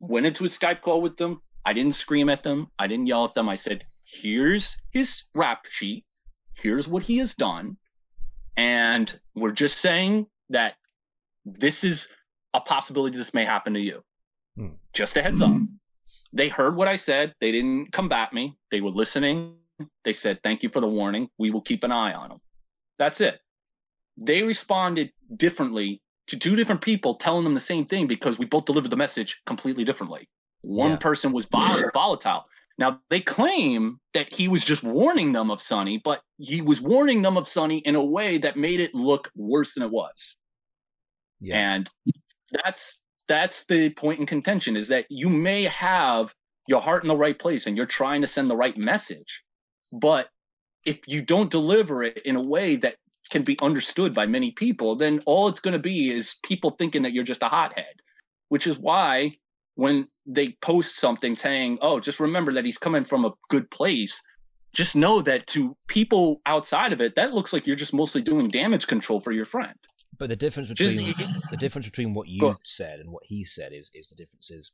[0.00, 1.40] Went into a Skype call with them.
[1.64, 2.68] I didn't scream at them.
[2.78, 3.48] I didn't yell at them.
[3.48, 6.04] I said, here's his rap sheet.
[6.54, 7.76] Here's what he has done.
[8.56, 10.74] And we're just saying that
[11.44, 12.08] this is
[12.52, 14.02] a possibility this may happen to you.
[14.56, 14.74] Hmm.
[14.92, 15.52] Just a heads up.
[16.32, 17.34] They heard what I said.
[17.40, 18.56] They didn't combat me.
[18.70, 19.56] They were listening.
[20.04, 21.28] They said, thank you for the warning.
[21.38, 22.40] We will keep an eye on them.
[22.98, 23.40] That's it.
[24.20, 24.26] Mm.
[24.26, 28.64] They responded differently to two different people telling them the same thing because we both
[28.64, 30.28] delivered the message completely differently.
[30.62, 30.96] One yeah.
[30.96, 32.44] person was vol- volatile.
[32.78, 37.22] Now they claim that he was just warning them of Sonny, but he was warning
[37.22, 40.36] them of Sonny in a way that made it look worse than it was.
[41.40, 41.74] Yeah.
[41.74, 41.90] And
[42.64, 46.34] that's that's the point in contention is that you may have
[46.66, 49.42] your heart in the right place and you're trying to send the right message
[49.94, 50.28] but
[50.84, 52.96] if you don't deliver it in a way that
[53.30, 57.02] can be understood by many people then all it's going to be is people thinking
[57.02, 57.94] that you're just a hothead
[58.48, 59.32] which is why
[59.76, 64.20] when they post something saying oh just remember that he's coming from a good place
[64.74, 68.48] just know that to people outside of it that looks like you're just mostly doing
[68.48, 69.74] damage control for your friend
[70.18, 71.14] But the difference Just- between
[71.50, 74.70] the difference between what you said and what he said is is the difference is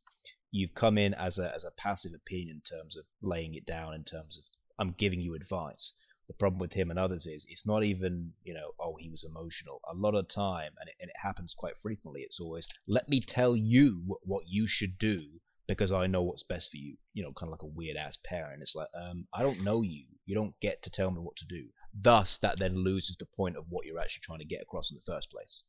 [0.50, 3.94] you've come in as a as a passive opinion in terms of laying it down
[3.94, 4.44] in terms of
[4.80, 5.92] I'm giving you advice.
[6.30, 9.24] The problem with him and others is it's not even you know oh he was
[9.24, 9.80] emotional.
[9.90, 12.20] A lot of time and it, and it happens quite frequently.
[12.20, 16.70] It's always let me tell you what, you should do because I know what's best
[16.70, 16.96] for you.
[17.14, 18.62] You know, kind of like a weird ass parent.
[18.62, 20.04] It's like um I don't know you.
[20.24, 21.64] You don't get to tell me what to do.
[21.92, 24.98] Thus, that then loses the point of what you're actually trying to get across in
[24.98, 25.64] the first place.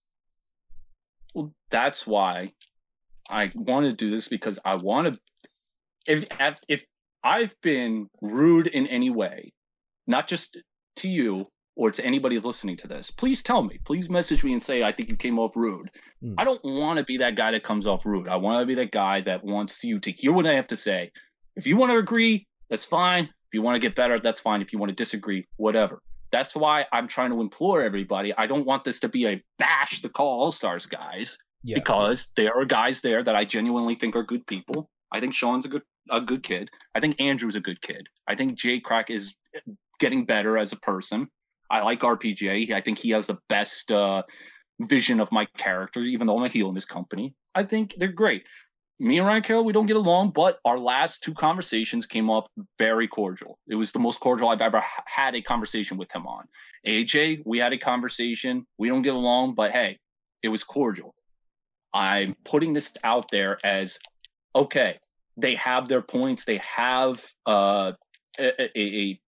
[1.34, 2.54] Well, that's why
[3.32, 5.20] I want to do this because I want to.
[6.06, 6.28] If-
[6.68, 6.86] if
[7.24, 9.54] I've been rude in any way,
[10.12, 10.58] not just
[10.98, 13.80] to you or to anybody listening to this, please tell me.
[13.86, 15.90] Please message me and say I think you came off rude.
[16.22, 16.36] Hmm.
[16.38, 18.28] I don't want to be that guy that comes off rude.
[18.28, 20.76] I want to be that guy that wants you to hear what I have to
[20.76, 21.12] say.
[21.56, 23.24] If you want to agree, that's fine.
[23.26, 24.62] If you want to get better, that's fine.
[24.62, 26.02] If you want to disagree, whatever.
[26.32, 28.34] That's why I'm trying to implore everybody.
[28.38, 31.76] I don't want this to be a bash the call all stars guys Yeah.
[31.76, 34.90] because there are guys there that I genuinely think are good people.
[35.12, 36.70] I think Sean's a good a good kid.
[36.96, 38.08] I think Andrew's a good kid.
[38.28, 39.36] I think Jay Crack is
[40.02, 41.30] getting better as a person.
[41.70, 42.74] I like RPJ.
[42.74, 44.24] I think he has the best uh,
[44.82, 47.34] vision of my character, even though I'm a heel in this company.
[47.56, 48.46] I think they're great.
[49.00, 52.50] Me and Ryan Carroll, we don't get along, but our last two conversations came up
[52.78, 53.58] very cordial.
[53.68, 56.46] It was the most cordial I've ever ha- had a conversation with him on.
[56.86, 58.66] AJ, we had a conversation.
[58.78, 59.98] We don't get along, but hey,
[60.44, 61.16] it was cordial.
[61.94, 63.98] I'm putting this out there as
[64.56, 64.98] okay,
[65.38, 67.94] they have their points, they have uh,
[68.40, 69.22] a, a, a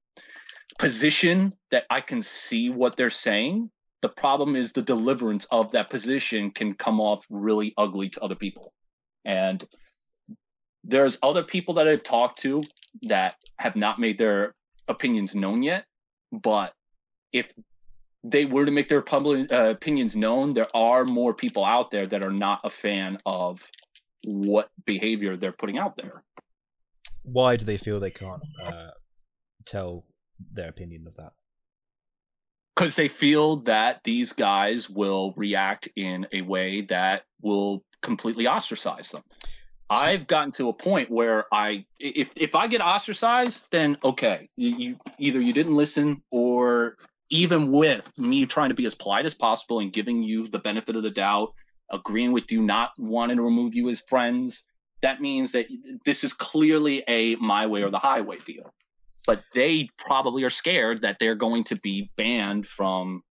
[0.78, 3.70] position that I can see what they're saying.
[4.02, 8.36] The problem is the deliverance of that position can come off really ugly to other
[8.36, 8.74] people.
[9.26, 9.64] And
[10.84, 12.62] there's other people that I've talked to
[13.04, 14.54] that have not made their
[14.88, 15.86] opinions known yet.
[16.32, 16.74] But
[17.32, 17.52] if
[18.24, 22.06] they were to make their public uh, opinions known, there are more people out there
[22.08, 23.62] that are not a fan of
[24.26, 26.24] what behavior they're putting out there.
[27.24, 28.92] Why do they feel they can't uh,
[29.66, 30.04] tell
[30.52, 31.34] their opinion of that?
[32.76, 39.12] because they feel that these guys will react in a way that will completely ostracize
[39.12, 39.24] them.
[39.90, 44.76] I've gotten to a point where I, if if I get ostracized, then okay, you,
[44.78, 46.98] you either you didn't listen, or
[47.30, 50.96] even with me trying to be as polite as possible and giving you the benefit
[50.96, 51.54] of the doubt,
[51.92, 54.64] agreeing with you, not wanting to remove you as friends,
[55.02, 55.68] that means that
[56.06, 58.74] this is clearly a my way or the highway deal.
[59.26, 63.24] But they probably are scared that they're going to be banned from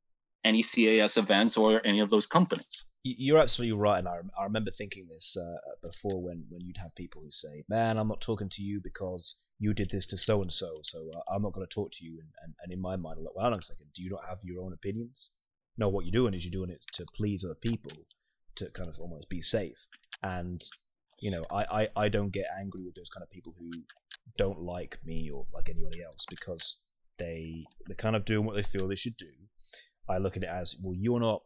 [0.45, 2.85] any CAS events or any of those companies.
[3.05, 6.95] You're absolutely right, and I, I remember thinking this uh, before when, when you'd have
[6.95, 10.41] people who say, "Man, I'm not talking to you because you did this to so
[10.41, 12.95] and so, so I'm not going to talk to you." And, and, and in my
[12.95, 13.87] mind, I'm like, "Well, hang on a second.
[13.93, 15.31] Do you not have your own opinions?
[15.77, 17.93] No, what you're doing is you're doing it to please other people,
[18.57, 19.85] to kind of almost be safe."
[20.23, 20.63] And
[21.19, 23.71] you know, I, I, I don't get angry with those kind of people who
[24.37, 26.79] don't like me or like anybody else because
[27.19, 29.33] they they're kind of doing what they feel they should do.
[30.09, 31.43] I look at it as, well, you're not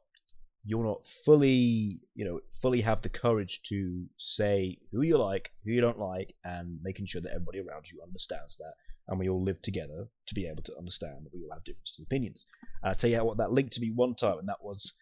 [0.66, 5.70] you're not fully you know fully have the courage to say who you like who
[5.70, 8.74] you don't like and making sure that everybody around you understands that
[9.06, 11.88] and we all live together to be able to understand that we all have different
[12.02, 12.44] opinions
[12.82, 14.94] and i'll tell you what that linked to me one time and that was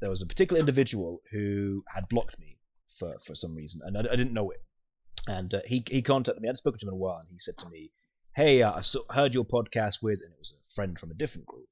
[0.00, 2.56] there was a particular individual who had blocked me
[2.96, 4.62] for for some reason and i, I didn't know it
[5.28, 7.28] and uh, he he contacted me i hadn't spoken to him in a while and
[7.28, 7.90] he said to me
[8.34, 11.14] hey uh, i saw, heard your podcast with and it was a friend from a
[11.14, 11.68] different group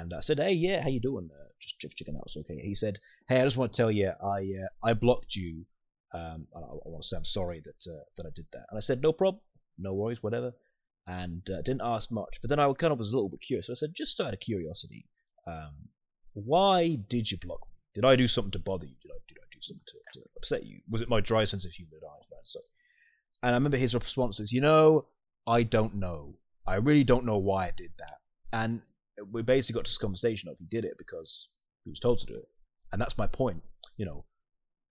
[0.00, 1.30] and I said, "Hey, yeah, how you doing?
[1.32, 2.24] Uh, just check checking out.
[2.26, 5.36] It's okay." He said, "Hey, I just want to tell you, I uh, I blocked
[5.36, 5.66] you.
[6.12, 8.76] Um, I, I want to say I'm sorry that uh, that I did that." And
[8.76, 9.42] I said, "No problem,
[9.78, 10.52] no worries, whatever."
[11.06, 13.66] And uh, didn't ask much, but then I kind of was a little bit curious.
[13.66, 15.04] So I said, just out of curiosity,
[15.46, 15.90] um,
[16.32, 17.76] why did you block me?
[17.94, 18.96] Did I do something to bother you?
[19.02, 20.80] Did I did I do something to, to upset you?
[20.88, 22.56] Was it my dry sense of humour that I was
[23.44, 25.06] and I remember his response was, "You know,
[25.46, 26.38] I don't know.
[26.66, 28.18] I really don't know why I did that."
[28.52, 28.82] And
[29.30, 31.50] we basically got this conversation of he did it because
[31.84, 32.48] he was told to do it,
[32.90, 33.62] and that's my point.
[33.98, 34.24] You know,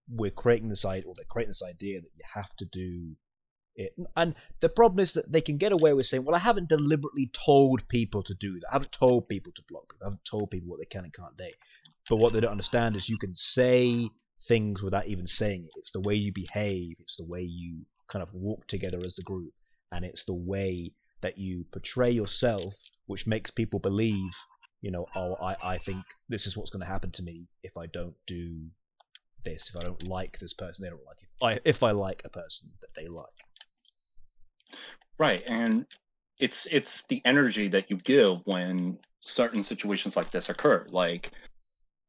[0.08, 3.16] we're creating this idea, or they're creating this idea that you have to do
[3.74, 6.68] it, and the problem is that they can get away with saying, "Well, I haven't
[6.68, 8.68] deliberately told people to do that.
[8.70, 10.06] I haven't told people to block people.
[10.06, 11.50] I haven't told people what they can and can't do."
[12.08, 14.10] But what they don't understand is you can say
[14.46, 15.72] things without even saying it.
[15.76, 16.96] It's the way you behave.
[17.00, 19.52] It's the way you kind of walk together as the group,
[19.92, 20.92] and it's the way
[21.22, 22.74] that you portray yourself,
[23.06, 24.32] which makes people believe,
[24.82, 27.76] you know, oh, I, I think this is what's going to happen to me if
[27.78, 28.66] I don't do
[29.44, 31.28] this, if I don't like this person, they don't like it.
[31.64, 33.26] I, if I like a person that they like.
[35.18, 35.86] Right, and
[36.38, 40.86] it's it's the energy that you give when certain situations like this occur.
[40.90, 41.30] Like,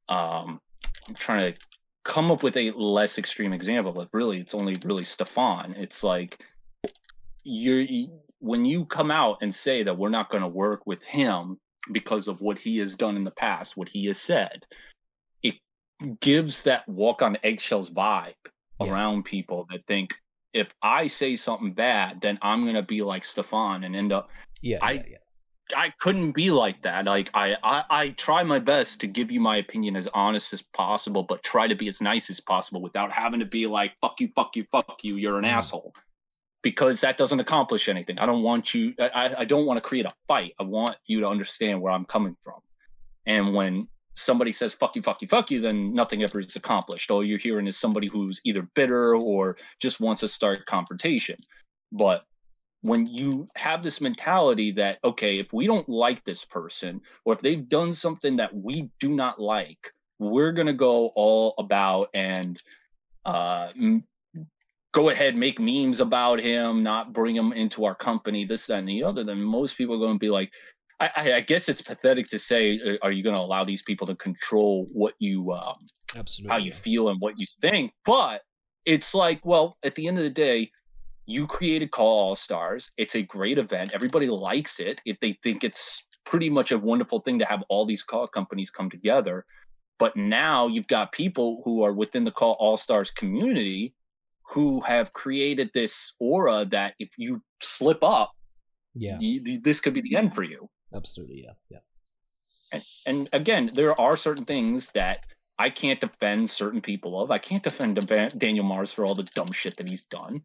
[0.10, 0.60] um,
[1.08, 1.60] I'm trying to
[2.06, 5.74] come up with a less extreme example, but really, it's only really Stefan.
[5.78, 6.40] It's like
[7.44, 7.86] you're
[8.40, 11.58] when you come out and say that we're not going to work with him
[11.92, 14.66] because of what he has done in the past, what he has said,
[15.42, 15.56] it
[16.20, 18.34] gives that walk on eggshells vibe
[18.80, 18.92] Yeah.
[18.92, 20.14] around people that think
[20.54, 24.30] if I say something bad, then I'm going to be like Stefan and end up
[24.62, 25.18] Yeah, I- yeah, yeah.
[25.76, 27.06] I couldn't be like that.
[27.06, 30.62] Like I, I I try my best to give you my opinion as honest as
[30.62, 34.20] possible, but try to be as nice as possible without having to be like fuck
[34.20, 35.16] you, fuck you, fuck you.
[35.16, 35.54] You're an Mhm.
[35.54, 35.94] asshole,
[36.62, 38.20] because that doesn't accomplish anything.
[38.20, 38.94] I don't want you.
[39.00, 40.54] I I- I don't want to create a fight.
[40.60, 42.60] I want you to understand where I'm coming from.
[43.26, 47.10] And when somebody says fuck you, fuck you, fuck you, then nothing ever is accomplished.
[47.12, 51.38] All you're hearing is somebody who's either bitter or just wants to start confrontation.
[51.92, 52.24] But
[52.86, 57.40] when you have this mentality that okay if we don't like this person or if
[57.40, 62.62] they've done something that we do not like we're going to go all about and
[63.26, 64.04] uh m-
[64.94, 68.88] go ahead make memes about him not bring him into our company this that and
[68.88, 70.52] the other then most people are going to be like
[71.00, 73.82] I, I- I guess it's pathetic to say, uh, are you going to allow these
[73.82, 75.76] people to control what you um,
[76.16, 76.52] Absolutely.
[76.52, 77.92] how you feel and what you think.
[78.06, 78.44] But
[78.86, 80.72] it's like, well, at the end of the day,
[81.26, 82.92] you created Call All Stars.
[82.98, 83.94] It's a great event.
[83.94, 85.02] Everybody likes it.
[85.06, 88.70] If they think it's pretty much a wonderful thing to have all these call companies
[88.70, 89.46] come together.
[89.98, 93.94] But now you've got people who are within the Call All Stars community
[94.44, 98.32] who have created this aura that if you slip up,
[98.94, 100.70] Yeah, you, this could be the end for you.
[100.94, 101.44] absolutely.
[101.44, 101.80] Yeah, yeah.
[102.72, 105.26] And, and again, there are certain things that
[105.58, 107.32] I can't defend certain people of.
[107.32, 108.06] I can't defend
[108.38, 110.42] Daniel Mars for all the dumb shit that he's done.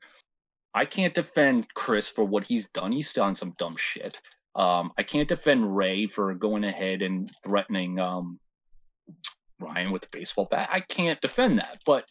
[0.75, 2.93] I can't defend Chris for what he's done.
[2.93, 4.21] He's done some dumb shit.
[4.55, 8.39] Um, I can't defend Ray for going ahead and threatening um,
[9.59, 10.69] Ryan with the baseball bat.
[10.73, 11.79] I can't defend that.
[11.85, 12.05] But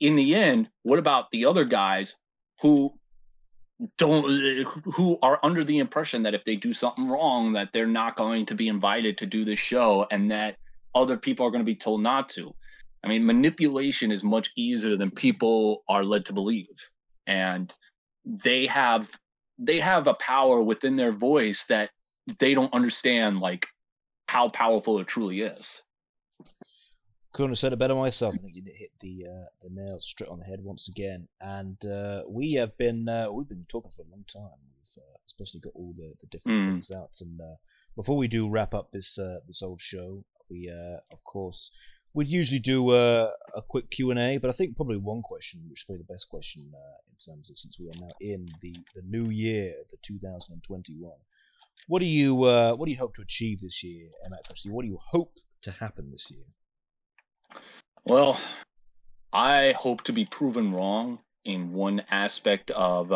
[0.00, 2.14] in the end, what about the other guys
[2.62, 2.92] who
[3.96, 4.28] don't
[4.92, 8.44] who are under the impression that if they do something wrong that they're not going
[8.46, 10.56] to be invited to do the show and that
[10.94, 12.52] other people are going to be told not to
[13.04, 16.66] i mean manipulation is much easier than people are led to believe
[17.28, 17.72] and
[18.28, 19.10] they have
[19.58, 21.90] they have a power within their voice that
[22.38, 23.66] they don't understand like
[24.28, 25.82] how powerful it truly is
[27.32, 28.36] Couldn't have said it better myself.
[28.38, 31.28] I think you hit the uh, the nail straight on the head once again.
[31.40, 34.58] And uh, we have been uh, we've been talking for a long time.
[34.76, 36.64] We've uh, especially got all the, the different Mm.
[36.64, 37.10] things out.
[37.20, 37.56] And uh,
[37.96, 41.70] before we do wrap up this uh, this old show, we uh, of course
[42.18, 44.38] would usually do uh, a quick Q and A.
[44.38, 47.48] But I think probably one question, which is probably the best question uh, in terms
[47.48, 51.12] of since we are now in the the new year, the 2021.
[51.86, 54.08] What do you uh, what do you hope to achieve this year?
[54.50, 57.62] Actually, what do you hope to happen this year?
[58.04, 58.40] Well,
[59.32, 63.08] I hope to be proven wrong in one aspect of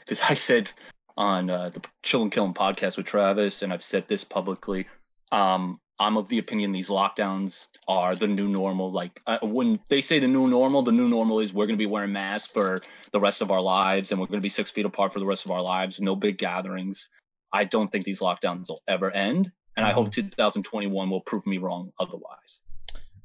[0.00, 0.70] because I said
[1.16, 4.86] on uh, the Chill and Killing podcast with Travis, and I've said this publicly.
[5.32, 8.90] Um, I'm of the opinion these lockdowns are the new normal.
[8.90, 11.82] Like uh, when they say the new normal, the new normal is we're going to
[11.82, 12.80] be wearing masks for
[13.12, 15.26] the rest of our lives, and we're going to be six feet apart for the
[15.26, 16.00] rest of our lives.
[16.00, 17.10] No big gatherings.
[17.52, 21.58] I don't think these lockdowns will ever end, and I hope 2021 will prove me
[21.58, 22.62] wrong otherwise.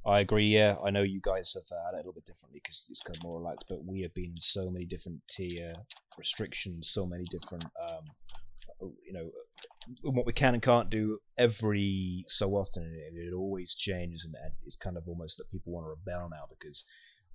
[0.06, 0.47] I agree.
[0.47, 3.02] Yeah, I know you guys have uh, had it a little bit differently because it's
[3.02, 5.73] kind of more relaxed, but we have been in so many different tier
[6.18, 8.03] restrictions, so many different, um,
[8.82, 9.30] you know,
[10.04, 12.84] what we can and can't do every so often.
[12.84, 16.30] It, it always changes, and and it's kind of almost that people want to rebel
[16.30, 16.84] now because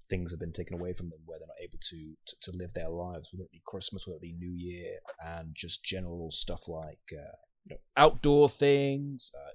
[0.09, 2.73] things have been taken away from them where they're not able to to, to live
[2.75, 6.69] their lives, whether it be Christmas, whether it be New Year, and just general stuff
[6.69, 9.33] like uh, you know outdoor things.
[9.35, 9.55] Uh,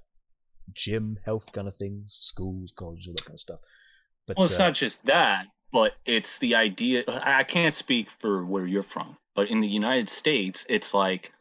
[0.72, 3.60] gym, health kind of things, schools, colleges, all that kind of stuff.
[4.26, 7.04] But Well, it's uh, not just that, but it's the idea.
[7.08, 11.32] I can't speak for where you're from, but in the United States, it's like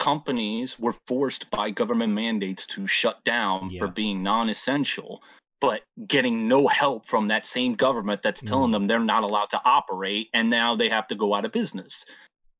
[0.00, 5.22] companies were forced by government mandates to shut down for being non-essential,
[5.60, 8.72] but getting no help from that same government that's telling Mm.
[8.72, 12.04] them they're not allowed to operate, and now they have to go out of business.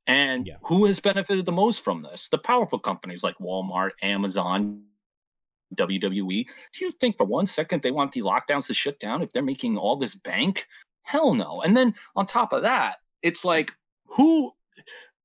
[0.07, 0.59] And Yeah.
[0.63, 2.29] who has benefited the most from this?
[2.29, 4.85] The powerful companies like Walmart, Amazon,
[5.75, 6.47] WWE.
[6.73, 9.43] Do you think for one second they want these lockdowns to shut down if they're
[9.43, 10.67] making all this bank?
[11.03, 11.63] Hell no.
[11.63, 13.73] And then on top of that, it's like
[14.07, 14.53] who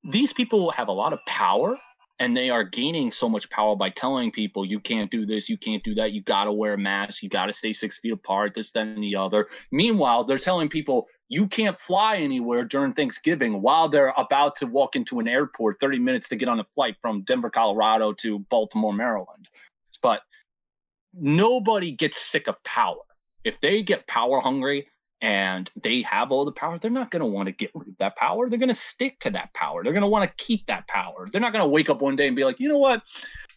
[0.03, 1.77] these people have a lot of power
[2.19, 5.57] and they are gaining so much power by telling people you can't do this, you
[5.57, 8.13] can't do that, you got to wear a mask, you got to stay six feet
[8.13, 9.47] apart, this, then, and the other.
[9.71, 14.95] Meanwhile, they're telling people you can't fly anywhere during Thanksgiving while they're about to walk
[14.95, 18.93] into an airport 30 minutes to get on a flight from Denver, Colorado to Baltimore,
[18.93, 19.49] Maryland.
[20.01, 20.21] But
[21.13, 23.01] nobody gets sick of power.
[23.43, 24.87] If they get power hungry,
[25.25, 27.97] and they have all the power, they're not going to want to get rid of
[27.97, 28.47] that power.
[28.47, 29.83] They're going to stick to that power.
[29.83, 31.27] They're going to want to keep that power.
[31.31, 33.01] They're not going to wake up one day and be like, you know what?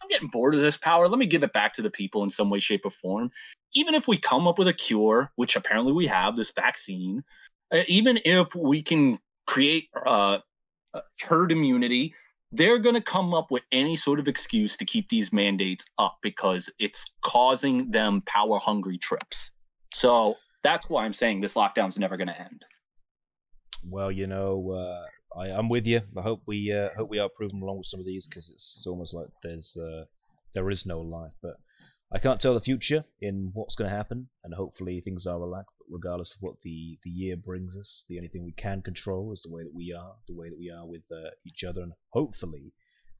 [0.01, 1.07] I'm getting bored of this power.
[1.07, 3.29] Let me give it back to the people in some way, shape, or form.
[3.75, 7.23] Even if we come up with a cure, which apparently we have, this vaccine,
[7.71, 10.39] uh, even if we can create uh,
[11.21, 12.15] herd immunity,
[12.51, 16.17] they're going to come up with any sort of excuse to keep these mandates up
[16.23, 19.51] because it's causing them power hungry trips.
[19.93, 22.65] So that's why I'm saying this lockdown's never going to end.
[23.85, 26.01] Well, you know, uh, I, am with you.
[26.17, 28.85] I hope we uh, hope we are proven wrong with some of these because it's
[28.85, 30.05] almost like there's uh,
[30.53, 31.33] there is no life.
[31.41, 31.55] But
[32.11, 35.75] I can't tell the future in what's going to happen, and hopefully things are relaxed.
[35.79, 39.31] But regardless of what the the year brings us, the only thing we can control
[39.31, 41.81] is the way that we are, the way that we are with uh, each other,
[41.81, 42.73] and hopefully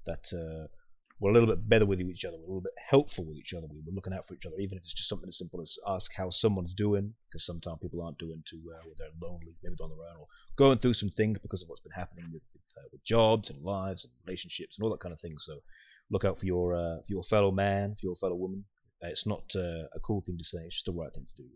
[0.06, 0.68] that uh,
[1.19, 2.37] we're a little bit better with each other.
[2.37, 3.67] We're a little bit helpful with each other.
[3.69, 6.13] We're looking out for each other, even if it's just something as simple as ask
[6.13, 9.85] how someone's doing, because sometimes people aren't doing too well, or they're lonely, maybe they're
[9.85, 12.61] on their own, or going through some things because of what's been happening with with,
[12.77, 15.35] uh, with jobs and lives and relationships and all that kind of thing.
[15.39, 15.59] So
[16.09, 18.63] look out for your uh, for your fellow man, for your fellow woman.
[19.03, 21.43] Uh, it's not uh, a cool thing to say; it's just the right thing to
[21.43, 21.49] do.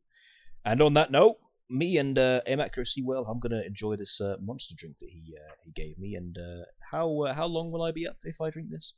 [0.66, 1.38] And on that note,
[1.70, 5.36] me and uh, M accuracy, well, I'm gonna enjoy this uh, monster drink that he
[5.38, 6.16] uh, he gave me.
[6.16, 8.96] And uh, how how long will I be up if I drink this?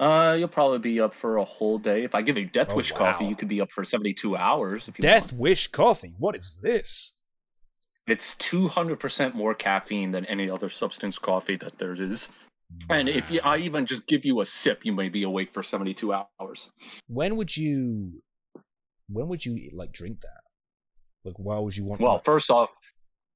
[0.00, 2.02] Uh, you'll probably be up for a whole day.
[2.04, 4.88] If I give you Death Oh, Wish coffee, you could be up for 72 hours
[4.88, 5.40] if you Death want.
[5.40, 6.12] Wish coffee.
[6.18, 7.14] What is this?
[8.06, 12.28] It's 200% more caffeine than any other substance coffee that there is.
[12.90, 15.62] And if you, I even just give you a sip, you may be awake for
[15.62, 16.70] 72 hours.
[17.06, 18.20] when would you
[19.08, 20.40] when would you like drink that
[21.26, 22.74] like why would you want Well, like- first off,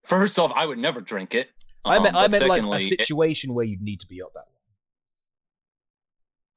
[0.06, 1.50] first off, I would never drink it.
[1.84, 4.06] i meant Um, i but meant like a secondly, it- situation where you'd need to
[4.08, 4.46] be up that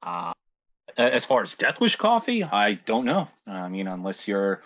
[0.02, 0.32] Uh,
[0.96, 3.28] as far as Death Wish coffee, I don't know.
[3.46, 4.62] I mean, unless you're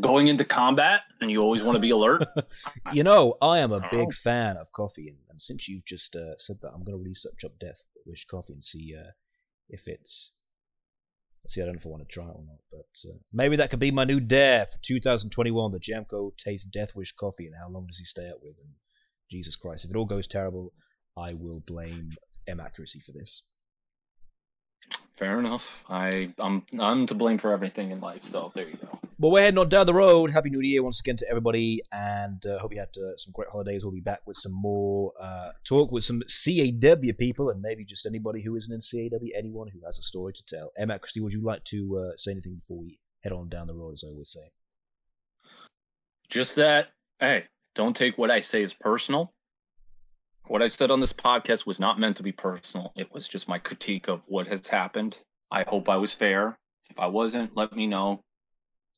[0.00, 2.24] going into combat and you always want to be alert.
[2.92, 3.88] you know i am a Oh.
[3.92, 7.04] big fan of coffee and, and since you've just uh, said that i'm going to
[7.04, 9.10] research up death wish coffee and see uh,
[9.68, 10.32] if it's
[11.46, 13.54] see i don't know if i want to try it or not but uh, maybe
[13.56, 17.54] that could be my new dare for 2021 the jamco tastes death wish coffee and
[17.56, 18.72] how long does he stay up with and
[19.30, 20.72] jesus christ if it all goes terrible
[21.16, 22.10] i will blame
[22.48, 23.42] m accuracy for this
[25.16, 25.80] Fair enough.
[25.88, 28.24] I I'm I'm to blame for everything in life.
[28.24, 28.98] So there you go.
[29.16, 30.32] But we're heading on down the road.
[30.32, 33.48] Happy New Year once again to everybody, and uh, hope you had uh, some great
[33.48, 33.84] holidays.
[33.84, 38.06] We'll be back with some more uh, talk with some CAW people, and maybe just
[38.06, 40.72] anybody who isn't in CAW, anyone who has a story to tell.
[40.76, 43.74] Emma, Christy, would you like to uh, say anything before we head on down the
[43.74, 44.50] road, as I always say?
[46.28, 46.88] Just that.
[47.20, 47.44] Hey,
[47.76, 49.32] don't take what I say as personal.
[50.46, 52.92] What I said on this podcast was not meant to be personal.
[52.96, 55.16] It was just my critique of what has happened.
[55.50, 56.58] I hope I was fair.
[56.90, 58.22] If I wasn't, let me know.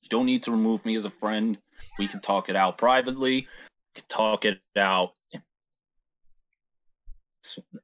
[0.02, 1.56] You don't need to remove me as a friend.
[1.98, 3.34] We can talk it out privately.
[3.34, 3.46] We
[3.94, 5.12] can talk it out.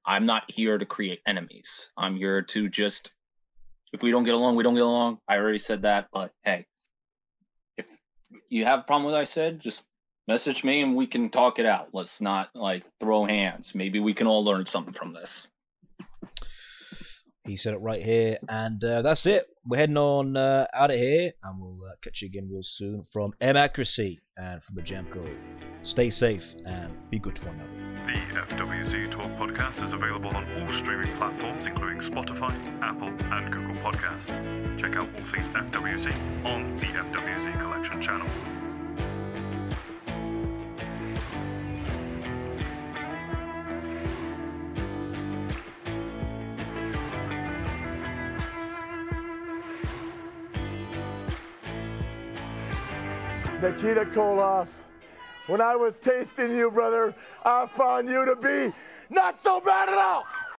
[0.05, 1.91] I'm not here to create enemies.
[1.97, 3.13] I'm here to just,
[3.93, 5.19] if we don't get along, we don't get along.
[5.29, 6.67] I already said that, but hey,
[7.77, 7.87] if
[8.49, 9.87] you have a problem with what I said, just
[10.33, 11.89] message me and we can talk it out.
[11.93, 13.75] Let's not like throw hands.
[13.75, 15.47] Maybe we can all learn something from this.
[17.45, 19.45] He said it right here, and uh, that's it.
[19.67, 23.05] We're heading on uh, out of here, and we'll uh, catch you again real soon
[23.13, 25.29] from M Accuracy and from the Jamco.
[25.83, 27.93] Stay safe and be good to one another.
[28.07, 33.75] The FWZ Talk podcast is available on all streaming platforms, including Spotify, Apple, and Google
[33.83, 34.81] Podcasts.
[34.81, 38.62] Check out all things FWZ on the FWZ Collection channel.
[53.63, 54.71] Nikita Koloff,
[55.47, 57.15] when I was tasting you, brother,
[57.45, 58.75] I found you to be
[59.09, 60.27] not so bad at all.